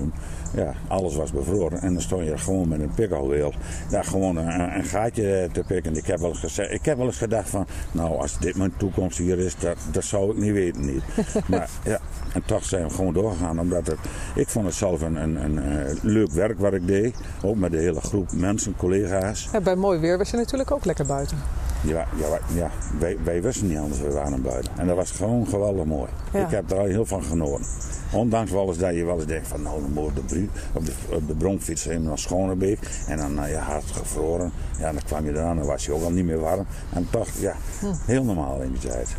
[0.55, 1.80] Ja, alles was bevroren.
[1.80, 3.53] En dan stond je gewoon met een pikkelweel.
[3.91, 5.97] Daar gewoon een, een, gaatje te pikken.
[5.97, 7.66] Ik heb, wel eens gezegd, ik heb wel eens gedacht van...
[7.93, 10.85] Nou, als dit mijn toekomst hier is, dat, dat zou ik niet weten.
[10.85, 11.03] Niet.
[11.49, 11.99] maar ja,
[12.35, 13.61] en toch zijn we gewoon doorgegaan.
[13.61, 13.99] Omdat het,
[14.35, 15.61] ik vond het zelf een, een
[16.03, 17.14] leuk werk wat ik deed.
[17.43, 19.49] Ook met de hele groep mensen, collega's.
[19.53, 21.63] Ja, bij mooi weer was je natuurlijk ook lekker buiten.
[21.85, 24.72] Ja, ja, ja wij, wij wisten niet anders, we waren buiten.
[24.76, 26.11] En dat was gewoon geweldig mooi.
[26.32, 26.45] Ja.
[26.45, 27.66] Ik heb er al heel van genoten.
[28.12, 30.87] Ondanks wel eens dat je wel eens denkt van nou, dan moet op de, op
[30.87, 32.78] de, op de bronfiets heen naar Schonebeek.
[33.09, 34.53] En dan nou, je hart gevroren.
[34.78, 36.66] Ja, dan kwam je eraan en was je ook al niet meer warm.
[36.93, 37.87] En toch, ja, hm.
[38.05, 39.14] heel normaal in die tijd.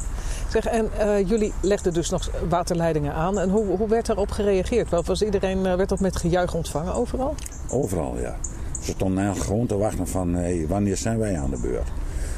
[0.49, 3.39] Zeg, en uh, jullie legden dus nog waterleidingen aan.
[3.39, 4.89] En hoe, hoe werd daarop gereageerd?
[4.89, 7.35] Wel, was iedereen, uh, werd dat met gejuich ontvangen overal?
[7.69, 8.35] Overal, ja.
[8.81, 11.87] Ze stonden eigenlijk gewoon te wachten van hey, wanneer zijn wij aan de beurt?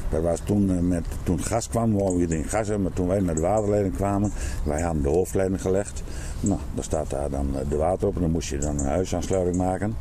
[0.09, 2.81] Dat was toen, uh, met, toen gas kwam, wou iedereen gas hebben.
[2.81, 4.31] Maar toen wij met de waterleiding kwamen,
[4.65, 6.03] wij hadden de hoofdleiding gelegd.
[6.39, 9.55] Nou, dan staat daar dan de water op en dan moest je dan een huisaansluiting
[9.55, 9.95] maken.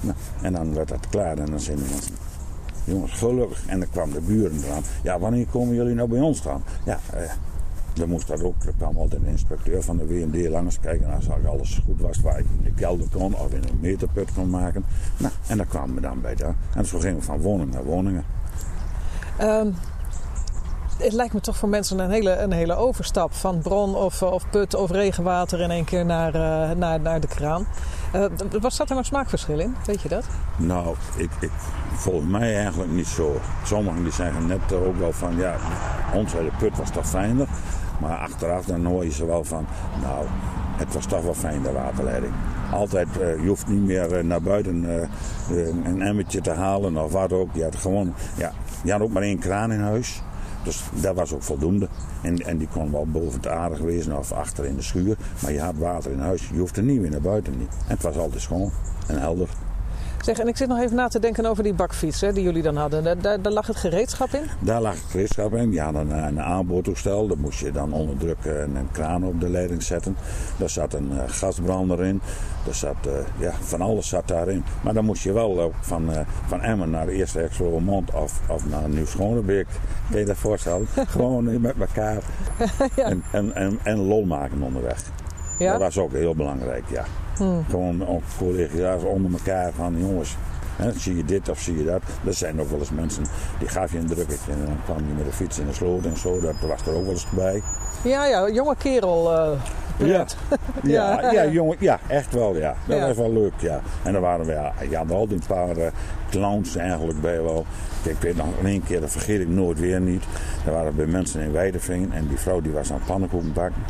[0.00, 1.84] Nou, en dan werd dat klaar en dan zijn de
[2.84, 3.66] jongens, gelukkig.
[3.66, 4.82] En dan kwam de buren eraan.
[5.02, 6.62] Ja, wanneer komen jullie nou bij ons staan?
[6.84, 7.30] Ja, eh,
[7.94, 11.28] dan moest dat ook, er kwam altijd een inspecteur van de WMD langs kijken als
[11.46, 14.84] alles goed was, waar ik in de kelder kon of in een meterput kon maken.
[15.16, 16.54] Nou, en dan kwamen we dan bij daar.
[16.74, 18.24] En zo gingen we van woning naar woningen.
[19.40, 19.74] Um,
[20.98, 24.50] het lijkt me toch voor mensen een hele, een hele overstap van bron of, of
[24.50, 27.66] put of regenwater in één keer naar, uh, naar, naar de kraan.
[28.14, 28.24] Uh,
[28.60, 29.76] wat zat er nou smaakverschil in?
[29.86, 30.24] Weet je dat?
[30.56, 31.50] Nou, ik, ik,
[31.92, 33.40] volgens mij eigenlijk niet zo.
[33.64, 35.56] Sommigen die zeggen net ook wel van ja,
[36.14, 37.48] ons hele put was toch fijner.
[38.00, 39.66] Maar achteraf dan hoor je ze wel van,
[40.02, 40.26] nou,
[40.76, 42.32] het was toch wel fijn de waterleiding.
[42.72, 47.12] Altijd, uh, je hoeft niet meer uh, naar buiten uh, een emmertje te halen of
[47.12, 47.48] wat ook.
[47.54, 48.52] Je had gewoon, ja,
[48.84, 50.22] je had ook maar één kraan in huis.
[50.64, 51.88] Dus dat was ook voldoende.
[52.22, 55.16] En, en die kon wel boven het aardig wezen of achter in de schuur.
[55.42, 56.48] Maar je had water in huis.
[56.48, 57.58] Je hoefde niet meer naar buiten.
[57.58, 57.72] Niet.
[57.72, 58.70] En het was altijd schoon
[59.06, 59.48] en helder.
[60.22, 62.62] Zeg, en ik zit nog even na te denken over die bakfiets hè, die jullie
[62.62, 63.04] dan hadden.
[63.04, 64.44] Daar, daar, daar lag het gereedschap in?
[64.60, 65.72] Daar lag het gereedschap in.
[65.72, 67.26] Je had een, een aanboortoestel.
[67.26, 70.16] Daar moest je dan onder druk eh, een, een kraan op de leiding zetten.
[70.58, 72.20] Daar zat een uh, gasbrander in.
[72.64, 74.64] Daar zat, uh, ja, van alles zat daarin.
[74.82, 76.10] Maar dan moest je wel uh, van,
[76.46, 79.66] van Emmen naar de eerste Exelmond of, of naar Nieuw-Schonebeek.
[80.10, 80.86] Kun je dat voorstellen?
[81.08, 82.22] Gewoon met elkaar.
[82.96, 83.04] ja.
[83.04, 85.02] en, en, en, en lol maken onderweg.
[85.58, 85.72] Ja?
[85.72, 87.04] Dat was ook heel belangrijk, ja.
[87.36, 87.64] Hmm.
[87.70, 90.36] Gewoon ook collega's onder elkaar van jongens.
[90.76, 92.02] Hè, zie je dit of zie je dat?
[92.26, 93.24] Er zijn ook wel eens mensen
[93.58, 96.04] die gaf je een drukketje en dan kwam je met de fiets in de sloot
[96.04, 96.40] en zo.
[96.40, 97.62] Dat was er ook wel eens bij.
[98.04, 99.32] Ja, ja, jonge kerel.
[99.32, 99.60] Uh,
[100.08, 100.26] ja.
[100.82, 102.74] ja, ja, ja, jongen, ja, echt wel, ja.
[102.86, 103.06] Dat ja.
[103.06, 103.80] was wel leuk, ja.
[104.02, 105.86] En dan waren we, ja, je had al die paar uh,
[106.30, 107.66] clowns eigenlijk bij wel.
[108.02, 110.24] Kijk, ik weet nog één keer, dat vergeet ik nooit weer niet.
[110.64, 113.82] Daar waren bij mensen in Weideveen en die vrouw die was aan pannenkoeken bakken.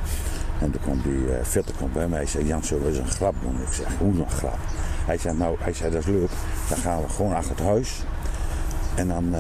[0.63, 2.19] En toen kwam die uh, bij mij.
[2.19, 3.61] Hij zei, Jan, zullen we eens een grap doen?
[3.67, 4.59] Ik zeg, hoe een grap?
[5.05, 6.31] Hij zei, nou, hij zei, dat is leuk.
[6.69, 8.03] Dan gaan we gewoon achter het huis.
[8.95, 9.39] En dan uh,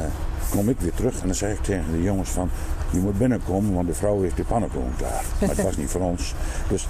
[0.50, 1.20] kom ik weer terug.
[1.20, 2.50] En dan zeg ik tegen de jongens van,
[2.90, 5.24] je moet binnenkomen, want de vrouw heeft de pannenkoek klaar.
[5.40, 6.34] Maar het was niet voor ons.
[6.68, 6.88] Dus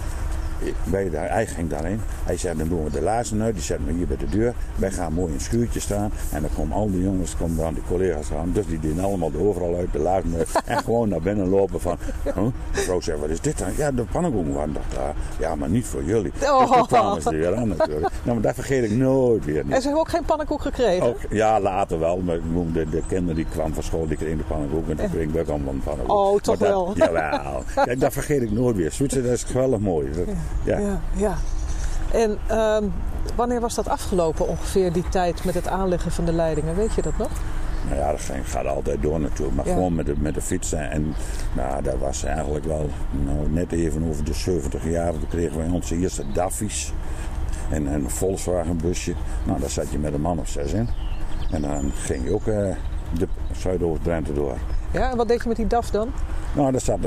[0.84, 2.00] wij, hij ging daarin.
[2.24, 3.54] Hij zei, dan doen we de laarzen uit.
[3.54, 4.54] Die zetten we hier bij de deur.
[4.76, 6.12] Wij gaan mooi in het schuurtje staan.
[6.32, 8.50] En dan komen al die jongens, komen dan die collega's aan.
[8.52, 10.48] Dus die doen allemaal de overal uit, de laarzen uit.
[10.64, 11.96] En gewoon naar binnen lopen van...
[12.24, 12.46] Huh?
[12.72, 13.68] De vrouw zei, wat is dit dan?
[13.76, 15.14] Ja, de pannenkoeken waren toch daar.
[15.38, 16.32] Ja, maar niet voor jullie.
[16.38, 18.10] Dus toen kwamen ze weer aan natuurlijk.
[18.22, 19.72] Nou, maar dat vergeet ik nooit weer niet.
[19.72, 21.06] En ze hebben ook geen pannenkoek gekregen?
[21.06, 22.16] Ook, ja, later wel.
[22.16, 22.38] Maar
[22.72, 24.88] de, de kinderen die kwamen van school, die kregen de pannenkoek.
[24.88, 26.16] En toen kreeg ik ook allemaal een pannenkoek.
[26.16, 26.92] Oh, toch dat, wel?
[26.94, 27.62] Jawel.
[27.74, 28.92] Kijk, dat vergeet ik nooit weer.
[28.92, 30.10] Zwitser, dat is geweldig mooi.
[30.10, 30.32] Dat, ja.
[30.64, 31.00] Ja.
[31.12, 31.36] ja.
[32.12, 32.92] En um,
[33.34, 36.76] wanneer was dat afgelopen ongeveer, die tijd met het aanleggen van de leidingen?
[36.76, 37.30] Weet je dat nog?
[37.88, 39.57] Nou ja, dat gaat altijd door natuurlijk.
[39.57, 39.72] Maar ja.
[39.72, 40.90] gewoon met de, met de fietsen.
[40.90, 41.14] En
[41.53, 45.12] nou, dat was eigenlijk wel nou, net even over de 70 jaar.
[45.12, 46.92] Toen kregen wij onze eerste Daffies.
[47.70, 49.14] En een Volkswagen busje.
[49.44, 50.88] Nou, daar zat je met een man of zes in.
[51.50, 52.74] En dan ging je ook uh,
[53.18, 54.57] de Zuidoost-Drenthe door.
[54.92, 56.12] Ja, en wat deed je met die DAF dan?
[56.55, 56.98] Nou, daar zat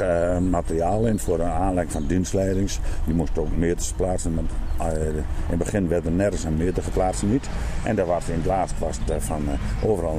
[0.00, 2.80] uh, materiaal in voor de aanleg van dienstleidings.
[3.04, 4.48] Die moest ook meters plaatsen.
[4.80, 7.48] Uh, in het begin werden nergens een meter geplaatst niet.
[7.84, 10.18] En daar was in het laatst was het van uh, overal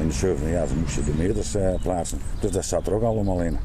[0.00, 2.18] in de 70 jaar moest je de meters plaatsen.
[2.40, 3.56] Dus dat zat er ook allemaal in.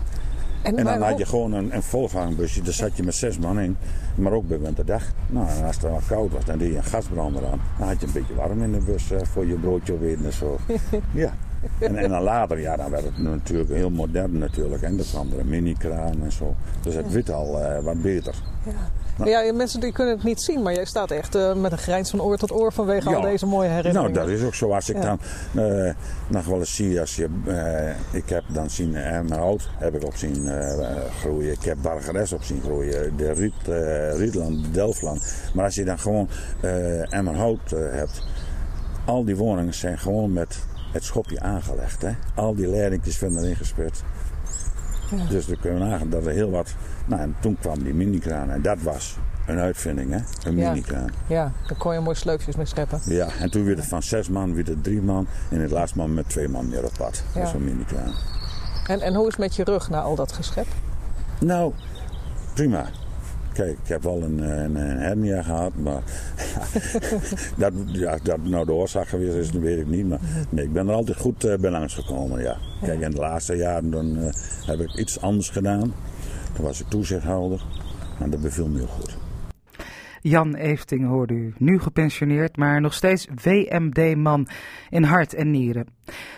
[0.62, 3.60] En, en dan had je gewoon een, een Volkswagenbusje, daar zat je met zes man
[3.60, 3.78] in.
[4.16, 5.04] Maar ook bij winterdag.
[5.28, 7.62] Nou, en als het dan koud was, dan deed je een gasbrander aan.
[7.78, 10.58] Dan had je een beetje warm in de bus voor je broodje opeten en zo.
[11.12, 11.34] ja.
[11.80, 14.82] En, en dan later, ja, dan werd het natuurlijk heel modern natuurlijk.
[14.82, 16.56] En er een mini-kraan en zo.
[16.82, 18.36] Dus het werd al uh, wat beter.
[18.64, 18.72] Ja.
[19.18, 21.78] Nou, ja, mensen die kunnen het niet zien, maar jij staat echt uh, met een
[21.78, 23.16] grijns van oor tot oor vanwege ja.
[23.16, 24.14] al deze mooie herinneringen.
[24.14, 24.72] Nou, dat is ook zo.
[24.72, 25.02] Als ik ja.
[25.02, 25.20] dan
[25.66, 25.94] uh,
[26.28, 27.30] nog wel eens zie, als je,
[28.12, 30.50] ik heb dan zien Emmerhout, heb ik op zien
[31.20, 31.52] groeien.
[31.52, 33.54] Ik heb Bargeres op zien groeien, de Riet,
[34.18, 35.34] Rietland, de Delftland.
[35.54, 36.30] Maar als je dan gewoon
[37.10, 38.24] Emmerhout hebt,
[39.06, 40.58] al die woningen zijn gewoon met
[40.92, 42.02] het schopje aangelegd.
[42.02, 42.12] Hè?
[42.36, 44.04] Al die leidingjes werden erin gespeeld.
[45.16, 45.26] Ja.
[45.30, 46.74] Dus dan kunnen we nagaan dat er heel wat...
[47.06, 49.18] Nou, en toen kwam die minikraan en dat was
[49.48, 50.50] een uitvinding, hè?
[50.50, 50.70] Een ja.
[50.70, 51.10] minikraan.
[51.28, 53.00] Ja, daar kon je mooi sleupjes mee scheppen.
[53.06, 55.28] Ja, en toen werd het van zes man, het drie man.
[55.50, 57.24] En het laatste man met twee man meer op pad.
[57.34, 57.40] Ja.
[57.40, 58.14] Dat is een minikraan.
[58.88, 60.68] En, en hoe is het met je rug na al dat geschep?
[61.40, 61.74] Nou,
[62.54, 62.86] prima.
[63.58, 66.02] Kijk, ik heb wel een, een, een hernia gehad, maar
[67.58, 70.08] dat, ja, dat nou de oorzaak geweest is, dat weet ik niet.
[70.08, 72.58] Maar nee, ik ben er altijd goed uh, bij langs gekomen, ja.
[72.82, 74.30] Kijk, in de laatste jaren dan, uh,
[74.66, 75.94] heb ik iets anders gedaan.
[76.54, 77.66] Toen was ik toezichthouder
[78.20, 79.27] en dat beviel me heel goed.
[80.22, 84.48] Jan Efting hoorde u, nu gepensioneerd, maar nog steeds WMD-man
[84.90, 85.88] in hart en nieren.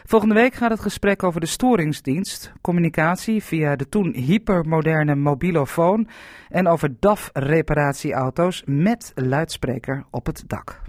[0.03, 6.07] Volgende week gaat het gesprek over de storingsdienst, communicatie via de toen hypermoderne mobilofoon
[6.49, 10.81] en over DAF-reparatieauto's met luidspreker op het dak.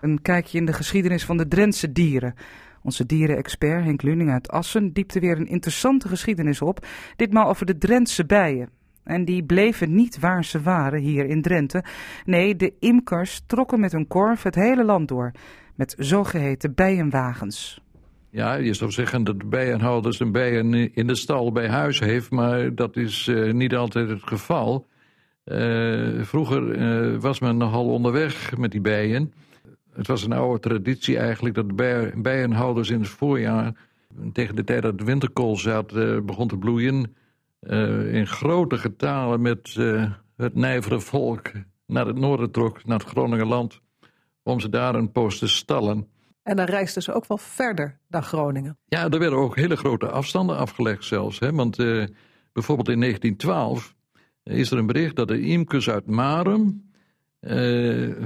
[0.00, 2.34] Een kijkje in de geschiedenis van de Drentse dieren.
[2.82, 6.86] Onze dierenexpert Henk Luning uit Assen diepte weer een interessante geschiedenis op,
[7.16, 8.68] ditmaal over de Drentse bijen.
[9.06, 11.84] En die bleven niet waar ze waren hier in Drenthe.
[12.24, 15.32] Nee, de imkers trokken met hun korf het hele land door.
[15.74, 17.80] Met zogeheten bijenwagens.
[18.30, 22.30] Ja, je zou zeggen dat de bijenhouders een bijen in de stal bij huis heeft.
[22.30, 24.86] Maar dat is uh, niet altijd het geval.
[25.44, 29.32] Uh, vroeger uh, was men nogal onderweg met die bijen.
[29.92, 33.72] Het was een oude traditie eigenlijk dat de bijen, bijenhouders in het voorjaar...
[34.32, 35.92] tegen de tijd dat de winterkool zat,
[36.24, 37.14] begon te bloeien
[37.66, 41.50] uh, in grote getalen met uh, het nijvere volk
[41.86, 43.80] naar het noorden trok, naar het Groningenland,
[44.42, 46.08] om ze daar een poos te stallen.
[46.42, 48.78] En dan reisden ze ook wel verder dan Groningen.
[48.86, 51.38] Ja, er werden ook hele grote afstanden afgelegd zelfs.
[51.38, 51.52] Hè?
[51.52, 52.04] Want eh,
[52.52, 53.94] bijvoorbeeld in 1912
[54.42, 56.90] is er een bericht dat de imkers uit Marum
[57.40, 57.54] eh,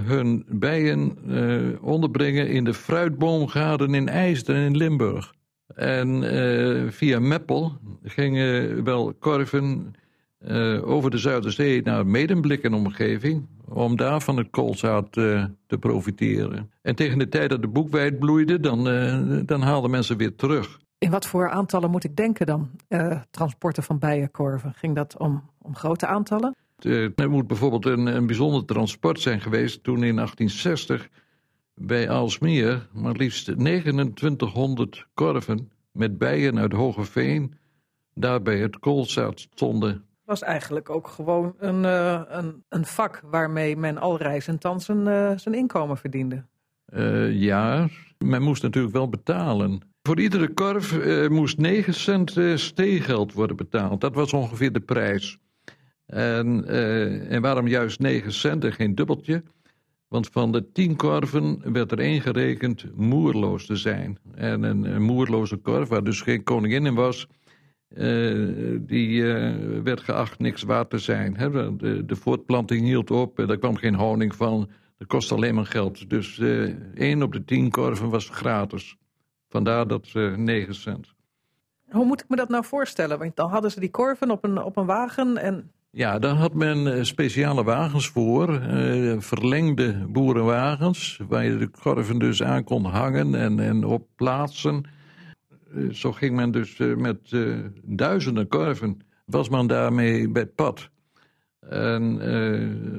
[0.05, 5.34] hun bijen eh, onderbrengen in de fruitboomgaarden in IJsden in Limburg.
[5.75, 9.95] En eh, via Meppel gingen wel korven
[10.39, 13.47] eh, over de Zuiderzee naar Medemblik en omgeving.
[13.68, 16.71] Om daar van het koolzaad eh, te profiteren.
[16.83, 18.85] En tegen de tijd dat de boekwijd bloeide, dan,
[19.47, 20.79] dan haalden mensen weer terug.
[20.99, 22.71] In wat voor aantallen moet ik denken dan?
[23.31, 24.73] Transporten van bijenkorven.
[24.77, 26.57] Ging dat om, om grote aantallen?
[27.16, 31.09] Er moet bijvoorbeeld een, een bijzonder transport zijn geweest toen in 1860
[31.81, 37.55] bij Aalsmeer maar liefst 2900 korven met bijen uit Hogeveen
[38.14, 40.05] daar bij het koolzaad stonden.
[40.24, 45.07] was eigenlijk ook gewoon een, eh, een, een vak waarmee men al reizend dan zijn,
[45.07, 46.45] eh, zijn inkomen verdiende.
[46.85, 49.81] Eh, ja, men moest natuurlijk wel betalen.
[50.03, 54.01] Voor iedere korf moest 9 cent steegeld worden betaald.
[54.01, 55.39] Dat was ongeveer de prijs.
[56.07, 56.66] En,
[57.28, 59.43] en waarom juist 9 cent en geen dubbeltje?
[60.11, 64.19] Want van de 10 korven werd er één gerekend moerloos te zijn.
[64.35, 67.27] En een, moerloze korf, waar dus geen koningin in was,
[67.89, 71.35] eh, die eh, werd geacht niks waard te zijn.
[71.79, 74.71] De, de voortplanting hield op en er kwam geen honing van.
[74.99, 76.11] Dat kostte alleen maar geld.
[76.11, 76.63] Dus eh
[76.95, 78.97] één op de tien korven was gratis.
[79.49, 81.15] Vandaar dat 9 cent.
[81.89, 83.19] Hoe moet ik me dat nou voorstellen?
[83.19, 86.55] Want dan hadden ze die korven op een, op een wagen en Ja, daar had
[86.55, 92.84] men eh, speciale wagens voor, eh, verlengde boerenwagens, waar je de korven dus aan kon
[92.84, 94.84] hangen en, en op plaatsen.
[95.74, 97.36] Eh, zo ging men dus met
[97.82, 100.91] duizenden korven, was men daarmee bij het pad.
[101.61, 102.20] En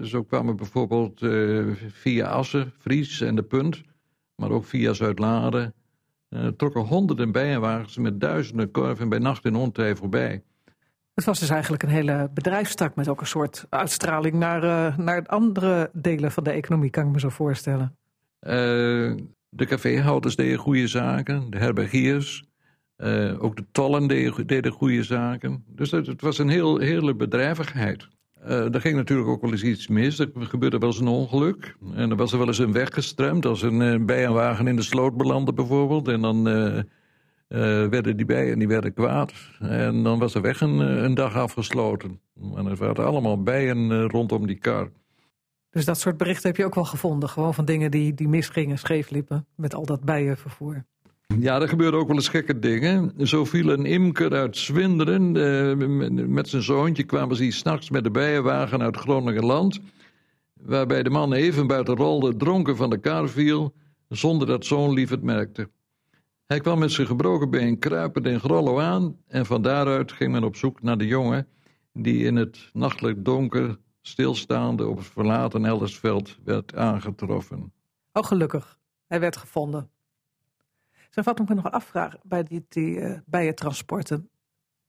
[0.04, 1.20] zo kwamen bijvoorbeeld
[1.92, 3.82] via Assen, Fries en de Punt,
[4.36, 5.74] maar ook via Zuidlaren,
[6.58, 10.44] trokken honderden bijenwagens met duizenden korven bij nacht en ontij voorbij.
[11.14, 15.26] Het was dus eigenlijk een hele bedrijfstak met ook een soort uitstraling naar, eh, naar
[15.26, 17.96] andere delen van de economie, kan ik me zo voorstellen.
[18.40, 19.16] Eh,
[19.50, 22.46] de caféhouders deden goede zaken, de herbergiers,
[22.96, 25.64] eh, ook de tollen deden, goede zaken.
[25.68, 28.08] Dus het, was een heel, hele bedrijvigheid.
[28.42, 30.20] Eh, er ging natuurlijk ook wel eens iets mis.
[30.20, 31.76] Er gebeurde wel eens een ongeluk.
[31.94, 33.46] En er was er wel eens een weg gestremd.
[33.46, 36.08] Als een bijenwagen in de sloot belandde bijvoorbeeld.
[36.08, 36.44] En dan
[37.90, 39.34] werden die bijen die werden kwaad.
[39.60, 42.20] En dan was de weg een, eh, een dag afgesloten.
[42.56, 44.90] En er waren allemaal bijen eh, rondom die kar.
[45.70, 47.30] Dus dat soort berichten heb je ook wel gevonden.
[47.30, 50.86] Gewoon van dingen die, die misgingen, scheef liepen met al dat bijenvervoer.
[51.40, 53.28] Ja, er gebeurden ook wel eens gekke dingen.
[53.28, 55.36] Zo viel een imker uit Zwinderen.
[55.36, 59.80] eh, met- met zijn zoontje kwamen ze s'nachts met de bijenwagen uit Groningenland.
[60.54, 63.74] Waarbij de man even buiten rolde, dronken van de kar viel.
[64.08, 65.70] Zonder dat zoon lief het merkte.
[66.52, 69.18] Hij kwam met zijn gebroken been kruipend in Grollo aan.
[69.28, 71.48] En van daaruit ging men op zoek naar de jongen.
[71.94, 77.74] die in het nachtelijk donker stilstaande op het verlaten Eldersveld werd aangetroffen.
[78.14, 78.80] Oh, gelukkig.
[79.08, 79.90] Hij werd gevonden.
[81.10, 84.30] Zeg, wat ik me nog afvraag bij die, die eh, bijentransporten.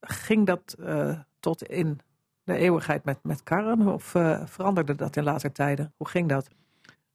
[0.01, 2.01] Ging dat eh, tot in
[2.45, 5.93] de eeuwigheid met, met karren of eh, veranderde dat in later tijden?
[5.97, 6.49] Hoe ging dat?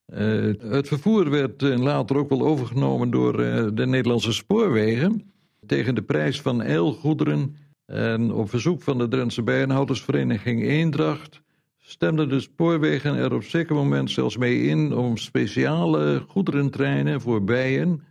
[0.07, 5.31] Eh, het vervoer werd eh, later ook wel overgenomen door eh, de Nederlandse spoorwegen.
[5.65, 7.55] Tegen de prijs van eilgoederen.
[7.85, 11.41] En op verzoek van de Drentse Bijenhoudersvereniging Eendracht
[11.77, 18.03] stemden de spoorwegen er op zeker moment zelfs mee in om speciale goederentreinen voor bijen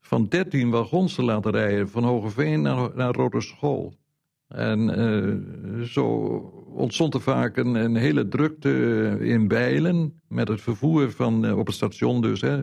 [0.00, 3.94] van 13 wagons te laten rijden van Hogeveen naar, naar Roterschool.
[4.48, 4.88] En
[5.86, 8.70] zo ontstond er vaak een, een hele drukte
[9.20, 12.60] in Bijlen met het vervoer van, eh, op het station dus, hè,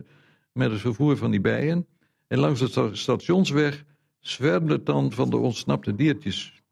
[0.52, 1.86] met het vervoer van die bijen.
[2.28, 3.84] En langs de sta- stationsweg
[4.18, 6.62] zwermde het dan van de ontsnapte diertjes.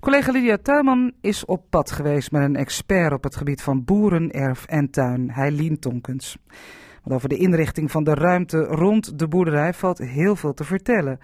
[0.00, 4.30] Collega Lydia Tuinman is op pad geweest met een expert op het gebied van boeren,
[4.30, 6.36] erf en tuin, Heilien Tonkens.
[7.02, 11.18] Want over de inrichting van de ruimte rond de boerderij valt heel veel te vertellen.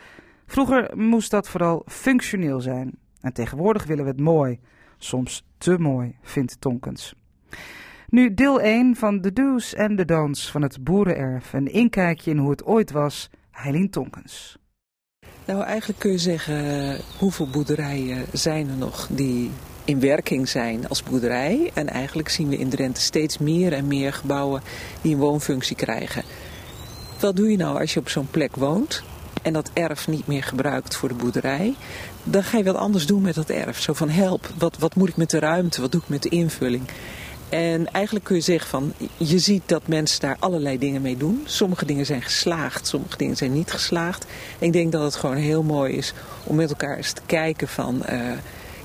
[0.46, 2.98] Vroeger moest dat vooral functioneel zijn.
[3.22, 4.58] En tegenwoordig willen we het mooi.
[4.98, 7.14] Soms te mooi, vindt Tonkens.
[8.08, 11.52] Nu deel 1 van de do's en de don'ts van het boerenerf.
[11.52, 13.30] Een inkijkje in hoe het ooit was.
[13.50, 14.58] Heilien Tonkens.
[15.44, 19.50] Nou, eigenlijk kun je zeggen, hoeveel boerderijen zijn er nog die
[19.84, 21.70] in werking zijn als boerderij?
[21.74, 24.62] En eigenlijk zien we in Drenthe steeds meer en meer gebouwen
[25.00, 26.22] die een woonfunctie krijgen.
[27.20, 29.02] Wat doe je nou als je op zo'n plek woont
[29.42, 31.74] en dat erf niet meer gebruikt voor de boerderij?
[32.24, 33.80] Dan ga je wat anders doen met dat erf.
[33.80, 36.28] Zo van help, wat, wat moet ik met de ruimte, wat doe ik met de
[36.28, 36.82] invulling?
[37.48, 41.42] En eigenlijk kun je zeggen van, je ziet dat mensen daar allerlei dingen mee doen.
[41.44, 44.26] Sommige dingen zijn geslaagd, sommige dingen zijn niet geslaagd.
[44.58, 46.12] Ik denk dat het gewoon heel mooi is
[46.44, 48.20] om met elkaar eens te kijken van, eh,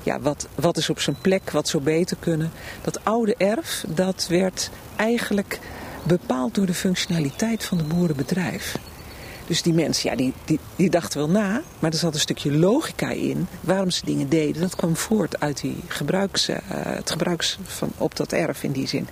[0.02, 2.50] ja, wat, wat is op zijn plek, wat zou beter kunnen.
[2.82, 5.58] Dat oude erf, dat werd eigenlijk
[6.02, 8.76] bepaald door de functionaliteit van het boerenbedrijf.
[9.48, 12.52] Dus die mensen, ja, die, die, die dachten wel na, maar er zat een stukje
[12.58, 14.60] logica in waarom ze dingen deden.
[14.62, 18.86] Dat kwam voort uit die gebruiks, eh, het gebruiks van, op dat erf in die
[18.88, 19.08] zin.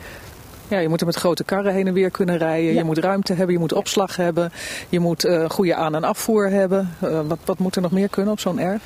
[0.69, 2.75] Ja, je moet er met grote karren heen en weer kunnen rijden.
[2.75, 4.53] Je moet ruimte hebben, je moet opslag hebben.
[4.89, 6.95] Je moet eh, goede aan- en afvoer hebben.
[7.01, 8.83] Eh, wat, wat moet er nog meer kunnen op zo'n erf?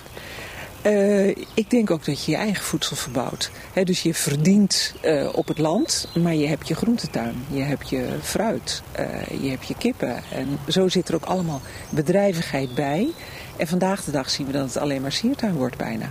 [0.83, 3.51] Eh, ik denk ook dat je je eigen voedsel verbouwt.
[3.85, 8.09] Dus je verdient eh, op het land, maar je hebt je groentetuin, je hebt je
[8.23, 9.07] fruit, eh,
[9.43, 10.23] je hebt je kippen.
[10.33, 11.61] En zo zit er ook allemaal
[11.91, 13.09] bedrijvigheid bij.
[13.57, 16.09] En vandaag de dag zien we dat het alleen maar siertuin wordt bijna.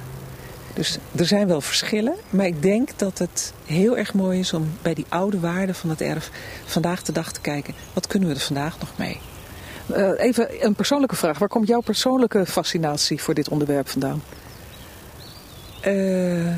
[0.73, 4.71] Dus er zijn wel verschillen, maar ik denk dat het heel erg mooi is om
[4.81, 6.31] bij die oude waarden van het erf
[6.65, 7.73] vandaag de dag te kijken.
[7.93, 9.19] Wat kunnen we er vandaag nog mee?
[10.17, 11.37] Even een persoonlijke vraag.
[11.37, 14.21] Waar komt jouw persoonlijke fascinatie voor dit onderwerp vandaan?
[15.81, 16.53] Eh,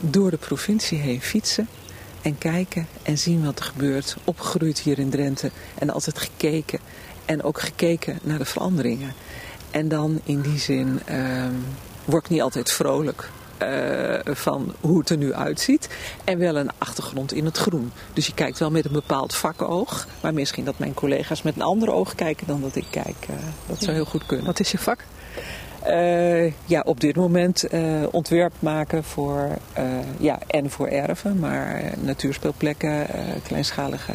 [0.00, 1.68] door de provincie heen fietsen
[2.22, 4.16] en kijken en zien wat er gebeurt.
[4.24, 6.78] Opgegroeid hier in Drenthe en altijd gekeken.
[7.24, 9.12] En ook gekeken naar de veranderingen.
[9.70, 11.52] En dan in die zin ehm,
[12.04, 15.88] word ik niet altijd vrolijk eh, van hoe het er nu uitziet.
[16.24, 17.92] En wel een achtergrond in het groen.
[18.12, 20.06] Dus je kijkt wel met een bepaald vakoog.
[20.20, 23.16] Maar misschien dat mijn collega's met een ander oog kijken dan dat ik kijk.
[23.28, 24.46] eh, dat zou heel goed kunnen.
[24.46, 25.04] Wat is je vak?
[25.84, 29.84] Eh, ja, op dit moment eh, ontwerp maken voor, eh,
[30.18, 33.06] ja, en voor erven, maar natuurspeelplekken,
[33.42, 34.12] kleinschalige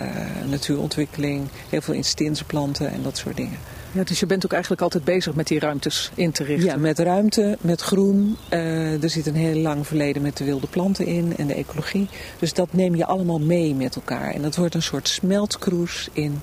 [0.50, 3.58] natuurontwikkeling, heel veel instinse planten en dat soort dingen.
[3.92, 6.68] Ja, dus je bent ook eigenlijk altijd bezig met die ruimtes in te richten.
[6.68, 8.38] Ja, met ruimte, met groen.
[8.50, 12.08] Er zit een heel lang verleden met de wilde planten in en de ecologie.
[12.40, 14.34] Dus dat neem je allemaal mee met elkaar.
[14.34, 16.42] En dat wordt een soort smeltkroes in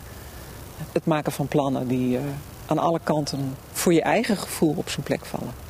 [0.92, 2.18] het maken van plannen die
[2.66, 5.64] aan alle kanten voor je eigen gevoel op zijn plek vallen.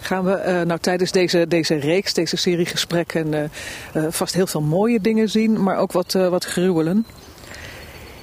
[0.00, 3.44] Gaan we eh, nou tijdens deze, deze reeks, deze serie gesprekken, eh,
[3.92, 7.06] eh, vast heel veel mooie dingen zien, maar ook wat, wat gruwelen?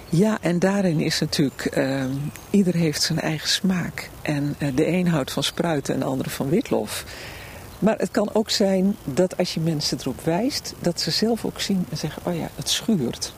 [0.10, 1.78] Ja, en daarin is natuurlijk,
[2.50, 4.10] ieder heeft zijn eigen smaak.
[4.22, 7.06] En de een houdt van spruiten en de andere van witlof.
[7.80, 11.60] Maar het kan ook zijn dat als je mensen erop wijst, dat ze zelf ook
[11.60, 13.34] zien en zeggen, oh ja, het schuurt.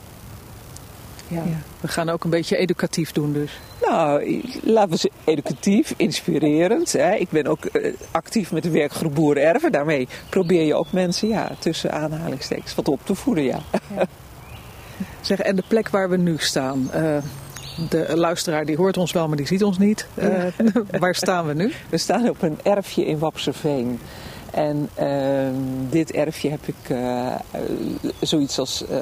[1.29, 1.43] Ja.
[1.79, 3.59] We gaan ook een beetje educatief doen dus.
[3.81, 6.91] Nou, laten we ze educatief, inspirerend.
[6.91, 7.15] Hè.
[7.15, 9.71] Ik ben ook eh, actief met de werkgroep Boeren Erven.
[9.71, 13.43] Daarmee probeer je ook mensen ja, tussen aanhalingstekens wat op te voeden.
[13.43, 13.59] Ja.
[15.21, 17.17] Zeg, en de plek waar we nu staan, eh,
[17.89, 20.07] de luisteraar die hoort ons wel, maar die ziet ons niet.
[20.13, 20.43] Eh,
[20.99, 21.71] waar staan we nu?
[21.89, 23.99] We staan op een erfje in Wapserveen.
[24.51, 25.55] En ehm,
[25.89, 26.95] dit erfje heb ik
[28.19, 28.97] zoiets als eh,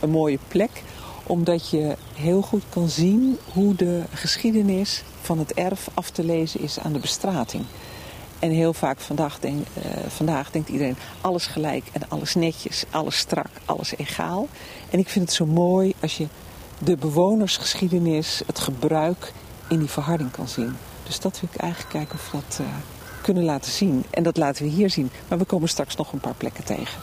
[0.00, 0.70] een mooie plek.
[1.30, 6.60] Omdat je heel goed kan zien hoe de geschiedenis van het erf af te lezen
[6.60, 7.64] is aan de bestrating.
[8.38, 13.16] En heel vaak vandaag, denk, eh, vandaag denkt iedereen alles gelijk en alles netjes, alles
[13.16, 14.48] strak, alles egaal.
[14.90, 16.26] En ik vind het zo mooi als je
[16.78, 19.32] de bewonersgeschiedenis, het gebruik
[19.68, 20.76] in die verharding kan zien.
[21.02, 22.66] Dus dat wil ik eigenlijk kijken of we dat eh,
[23.22, 24.04] kunnen laten zien.
[24.10, 25.10] En dat laten we hier zien.
[25.28, 27.00] Maar we komen straks nog een paar plekken tegen.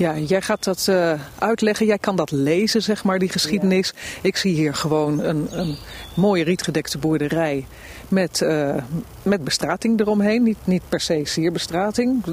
[0.00, 1.86] Ja, jij gaat dat eh, uitleggen.
[1.86, 3.94] Jij kan dat lezen, zeg maar, die geschiedenis.
[4.22, 5.76] Ik zie hier gewoon een, een
[6.14, 7.66] mooie rietgedekte boerderij
[8.08, 8.74] met, eh,
[9.22, 10.42] met bestrating eromheen.
[10.42, 12.24] Niet, niet per se sierbestrating.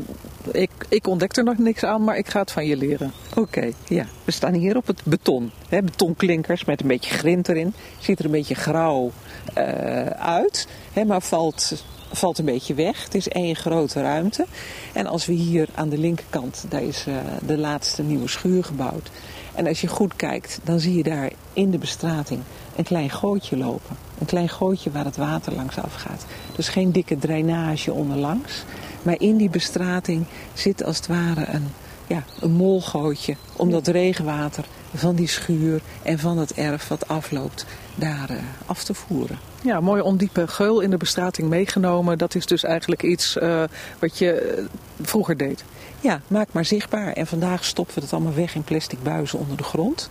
[0.51, 3.11] Ik, ik ontdek er nog niks aan, maar ik ga het van je leren.
[3.35, 4.05] Oké, ja.
[4.23, 5.51] We staan hier op het beton.
[5.69, 7.73] Hè, betonklinkers met een beetje grind erin.
[7.99, 9.11] Ziet er een beetje grauw
[9.53, 13.03] eh, uit, hè, maar valt, valt een beetje weg.
[13.03, 14.45] Het is één grote ruimte.
[14.93, 19.09] En als we hier aan de linkerkant, daar is eh, de laatste nieuwe schuur gebouwd.
[19.55, 22.41] En als je goed kijkt, dan zie je daar in de bestrating
[22.75, 23.95] een klein gootje lopen.
[24.19, 26.25] Een klein gootje waar het water langs afgaat.
[26.55, 28.63] Dus geen dikke drainage onderlangs.
[29.01, 31.67] Maar in die bestrating zit als het ware een,
[32.07, 33.35] ja, een molgootje.
[33.55, 37.65] Om dat regenwater van die schuur en van het erf wat afloopt,
[37.97, 39.39] daar eh, af te voeren.
[39.61, 42.17] Ja, mooi ondiepe geul in de bestrating meegenomen.
[42.17, 43.63] Dat is dus eigenlijk iets eh,
[43.99, 44.63] wat je eh,
[45.01, 45.63] vroeger deed.
[46.01, 47.13] Ja, maak maar zichtbaar.
[47.13, 50.09] En vandaag stoppen we het allemaal weg in plastic buizen onder de grond.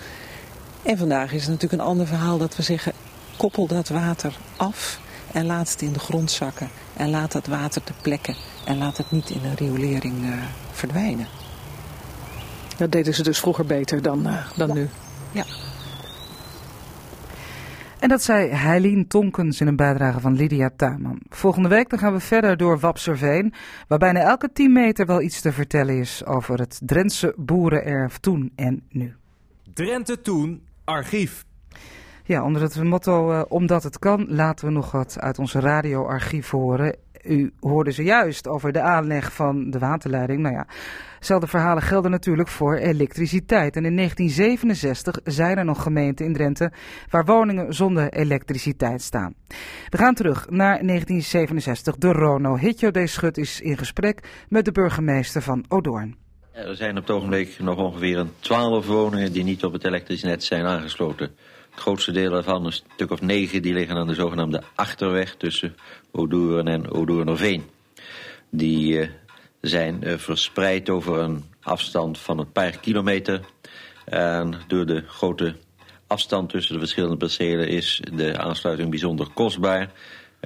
[0.83, 2.93] En vandaag is het natuurlijk een ander verhaal dat we zeggen...
[3.37, 5.01] koppel dat water af
[5.33, 6.69] en laat het in de grond zakken.
[6.97, 8.37] En laat dat water te plekken.
[8.65, 10.15] En laat het niet in een riolering
[10.73, 11.27] verdwijnen.
[12.77, 14.27] Dat deden ze dus vroeger beter dan,
[14.57, 14.89] dan nu.
[15.33, 15.45] Ja.
[18.07, 21.21] En dat zei Heilien Tonkens in een bijdrage van Lydia Tuinman.
[21.29, 23.53] Volgende week dan gaan we verder door Wapserveen,
[23.89, 28.53] waar bijna elke 10 meter wel iets te vertellen is over het Drentse boerenerf toen
[28.55, 29.15] en nu.
[29.73, 31.45] Drenthe Toen, archief.
[32.25, 36.51] Ja, onder het motto uh, Omdat het kan, laten we nog wat uit onze radioarchief
[36.51, 36.97] horen.
[37.29, 40.41] U hoorde zojuist over de aanleg van de waterleiding.
[40.41, 40.67] Nou ja,
[41.19, 43.77] dezelfde verhalen gelden natuurlijk voor elektriciteit.
[43.77, 46.73] En in 1967 zijn er nog gemeenten in Drenthe
[47.11, 49.35] waar woningen zonder elektriciteit staan.
[49.89, 51.97] We gaan terug naar 1967.
[51.97, 56.17] De Rono Hitjo de Schut is in gesprek met de burgemeester van Odoorn.
[56.53, 60.23] Er zijn op het ogenblik nog ongeveer een 12 woningen die niet op het elektrisch
[60.23, 61.31] net zijn aangesloten.
[61.77, 65.77] Het grootste deel daarvan, een stuk of negen, die liggen aan de zogenaamde achterweg tussen
[66.11, 67.65] Odoorn en Odoornerveen.
[68.51, 69.09] Die uh,
[69.61, 73.41] zijn uh, verspreid over een afstand van een paar kilometer.
[74.05, 75.57] En door de grote
[76.07, 79.91] afstand tussen de verschillende percelen is de aansluiting bijzonder kostbaar.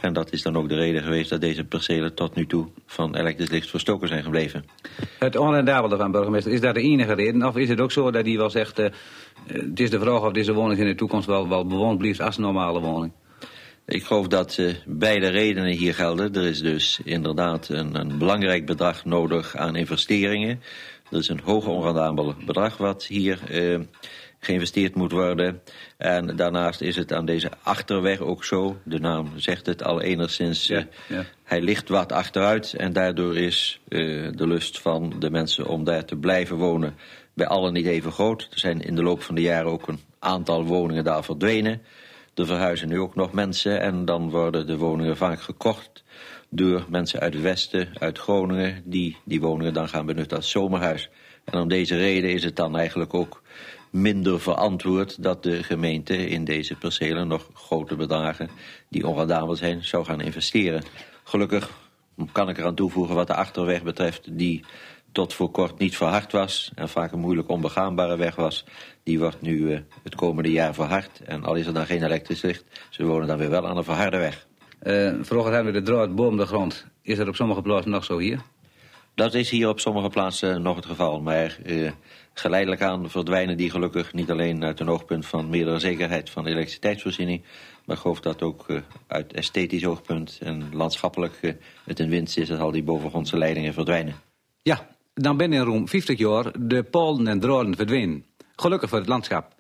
[0.01, 3.17] En dat is dan ook de reden geweest dat deze percelen tot nu toe van
[3.17, 4.65] elektrisch licht verstoken zijn gebleven.
[5.19, 7.47] Het onrendabele van burgemeester, is dat de enige reden?
[7.47, 8.87] Of is het ook zo dat hij wel zegt, uh,
[9.47, 12.37] het is de vraag of deze woning in de toekomst wel, wel bewoond blijft als
[12.37, 13.13] een normale woning?
[13.87, 16.35] Ik geloof dat uh, beide redenen hier gelden.
[16.35, 20.61] Er is dus inderdaad een, een belangrijk bedrag nodig aan investeringen.
[21.11, 23.81] Er is een hoog onrendabel bedrag wat hier uh,
[24.41, 25.61] geïnvesteerd moet worden.
[25.97, 30.67] En daarnaast is het aan deze achterweg ook zo, de naam zegt het al enigszins,
[30.67, 31.25] ja, ja.
[31.43, 36.05] hij ligt wat achteruit en daardoor is uh, de lust van de mensen om daar
[36.05, 36.95] te blijven wonen
[37.35, 38.49] bij allen niet even groot.
[38.51, 41.83] Er zijn in de loop van de jaren ook een aantal woningen daar verdwenen.
[42.35, 46.05] Er verhuizen nu ook nog mensen en dan worden de woningen vaak gekocht
[46.49, 51.11] door mensen uit het westen, uit Groningen, die die woningen dan gaan benutten als zomerhuis.
[51.45, 53.43] En om deze reden is het dan eigenlijk ook
[53.91, 58.51] minder verantwoord dat de gemeente in deze percelen nog grote bedragen
[58.89, 60.83] die onrendabel zijn zou gaan investeren.
[61.25, 61.71] Gelukkig
[62.33, 64.65] kan ik eraan toevoegen wat de achterweg betreft die
[65.13, 68.65] tot voor kort niet verhard was en vaak een moeilijk onbegaanbare weg was.
[69.03, 72.43] Die wordt nu uh, het komende jaar verhard en al is er dan geen elektrisch
[72.43, 74.47] licht, ze wonen dan weer wel aan een verharde weg.
[74.83, 76.87] Uh, vroeger hebben we de draad boven de grond.
[77.03, 78.41] Is dat op sommige plaatsen nog zo hier?
[79.21, 81.91] Dat is hier op sommige plaatsen nog het geval, maar uh,
[82.33, 86.51] geleidelijk aan verdwijnen die gelukkig niet alleen uit een oogpunt van meerdere zekerheid van de
[86.51, 87.43] elektriciteitsvoorziening,
[87.85, 91.53] maar ik geloof dat ook uh, uit esthetisch oogpunt en landschappelijk uh,
[91.85, 94.15] het in winst is dat al die bovengrondse leidingen verdwijnen.
[94.63, 98.25] Ja, dan ben in Roem 50 jaar de polen en draden verdwenen.
[98.57, 99.55] Gelukkig voor het landschap.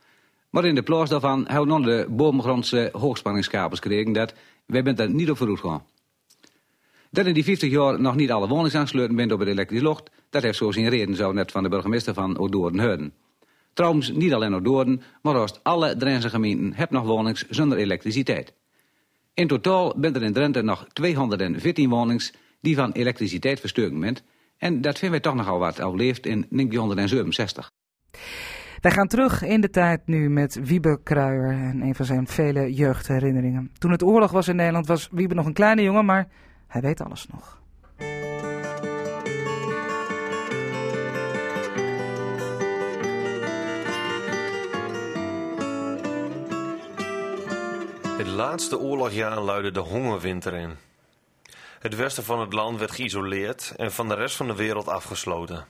[0.51, 4.35] Maar in de plaats daarvan nog de bovengrondse hoogspanningskabels gekregen dat
[4.67, 5.83] wij bent daar niet op vooruit gaan.
[7.11, 10.11] Dat in die 50 jaar nog niet alle woningen aansluiten bent op het elektrisch lucht,
[10.31, 13.13] dat heeft zo zijn reden, zo net van de burgemeester van Odoorn Heuden.
[13.73, 18.55] Trouwens, niet alleen Odoorn, maar haast alle Drentse gemeenten hebben nog woningen zonder elektriciteit.
[19.35, 22.23] In totaal bent er in Drenthe nog 214 woningen
[22.61, 24.23] die van elektriciteit verstukken bent.
[24.59, 27.71] En dat vinden wij toch nogal wat al leeft in 1967.
[28.81, 32.73] Wij gaan terug in de tijd nu met Wiebe Kruijer en een van zijn vele
[32.73, 33.71] jeugdherinneringen.
[33.79, 36.29] Toen het oorlog was in Nederland was Wiebe nog een kleine jongen, maar
[36.71, 37.59] hij weet alles nog.
[48.17, 50.77] Het laatste oorlogjaar luidde de hongerwinter in.
[51.79, 55.67] Het westen van het land werd geïsoleerd en van de rest van de wereld afgesloten.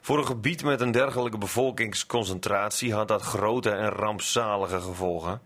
[0.00, 5.40] Voor een gebied met een dergelijke bevolkingsconcentratie had dat grote en rampzalige gevolgen.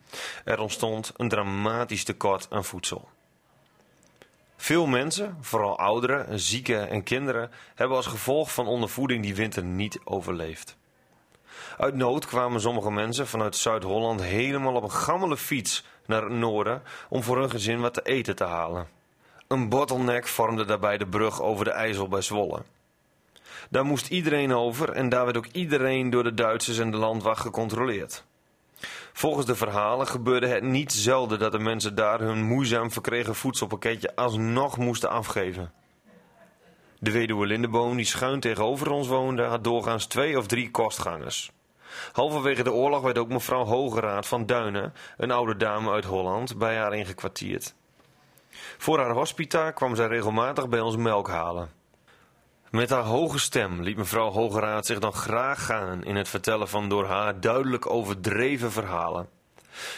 [0.45, 3.09] Er ontstond een dramatisch tekort aan voedsel.
[4.61, 10.00] Veel mensen, vooral ouderen, zieken en kinderen, hebben als gevolg van ondervoeding die winter niet
[10.04, 10.76] overleefd.
[11.76, 16.82] Uit nood kwamen sommige mensen vanuit Zuid-Holland helemaal op een gammele fiets naar het noorden
[17.09, 18.88] om voor hun gezin wat te eten te halen.
[19.48, 22.62] Een bottleneck vormde daarbij de brug over de IJssel bij Zwolle.
[23.70, 27.40] Daar moest iedereen over en daar werd ook iedereen door de Duitsers en de landwacht
[27.40, 28.24] gecontroleerd.
[29.19, 34.16] Volgens de verhalen gebeurde het niet zelden dat de mensen daar hun moeizaam verkregen voedselpakketje
[34.16, 35.73] alsnog moesten afgeven.
[36.99, 41.51] De weduwe Lindeboom, die schuin tegenover ons woonde, had doorgaans twee of drie kostgangers.
[42.12, 46.77] Halverwege de oorlog werd ook mevrouw Hogeraad van Duinen, een oude dame uit Holland, bij
[46.77, 47.75] haar ingekwartierd.
[48.79, 51.78] Voor haar hospita kwam zij regelmatig bij ons melk halen.
[52.71, 56.89] Met haar hoge stem liet mevrouw Hogeraad zich dan graag gaan in het vertellen van
[56.89, 59.29] door haar duidelijk overdreven verhalen.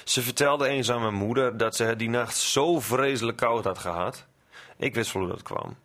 [0.04, 3.78] Ze vertelde eens aan mijn moeder dat ze het die nacht zo vreselijk koud had
[3.78, 4.26] gehad.
[4.76, 5.76] Ik wist wel hoe dat kwam.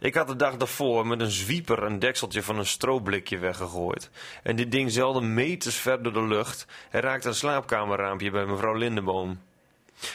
[0.00, 4.10] Ik had de dag daarvoor met een zwieper een dekseltje van een stroblikje weggegooid.
[4.42, 8.74] En dit ding zeilde meters ver door de lucht en raakte een slaapkamerraampje bij mevrouw
[8.74, 9.40] Lindeboom.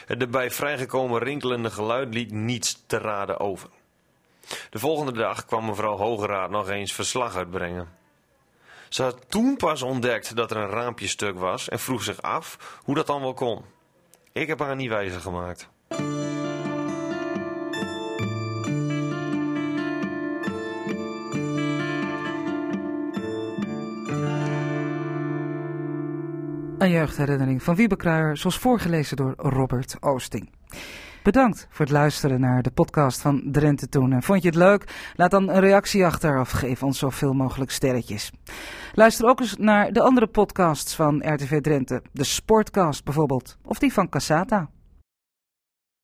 [0.05, 3.69] Het erbij vrijgekomen rinkelende geluid liet niets te raden over.
[4.69, 7.87] De volgende dag kwam mevrouw Hogeraad nog eens verslag uitbrengen.
[8.89, 12.79] Ze had toen pas ontdekt dat er een raampje stuk was en vroeg zich af
[12.83, 13.65] hoe dat dan wel kon.
[14.31, 15.69] Ik heb haar niet wijzer gemaakt.
[26.77, 30.49] Een jeugdherinnering van Wiebe Kruijer, zoals voorgelezen door Robert Oosting.
[31.27, 34.13] Bedankt voor het luisteren naar de podcast van Drenthe Toen.
[34.13, 35.11] En vond je het leuk?
[35.15, 38.31] Laat dan een reactie achter of geef ons zoveel mogelijk sterretjes.
[38.93, 42.01] Luister ook eens naar de andere podcasts van RTV Drenthe.
[42.11, 44.69] De Sportcast bijvoorbeeld, of die van Casata.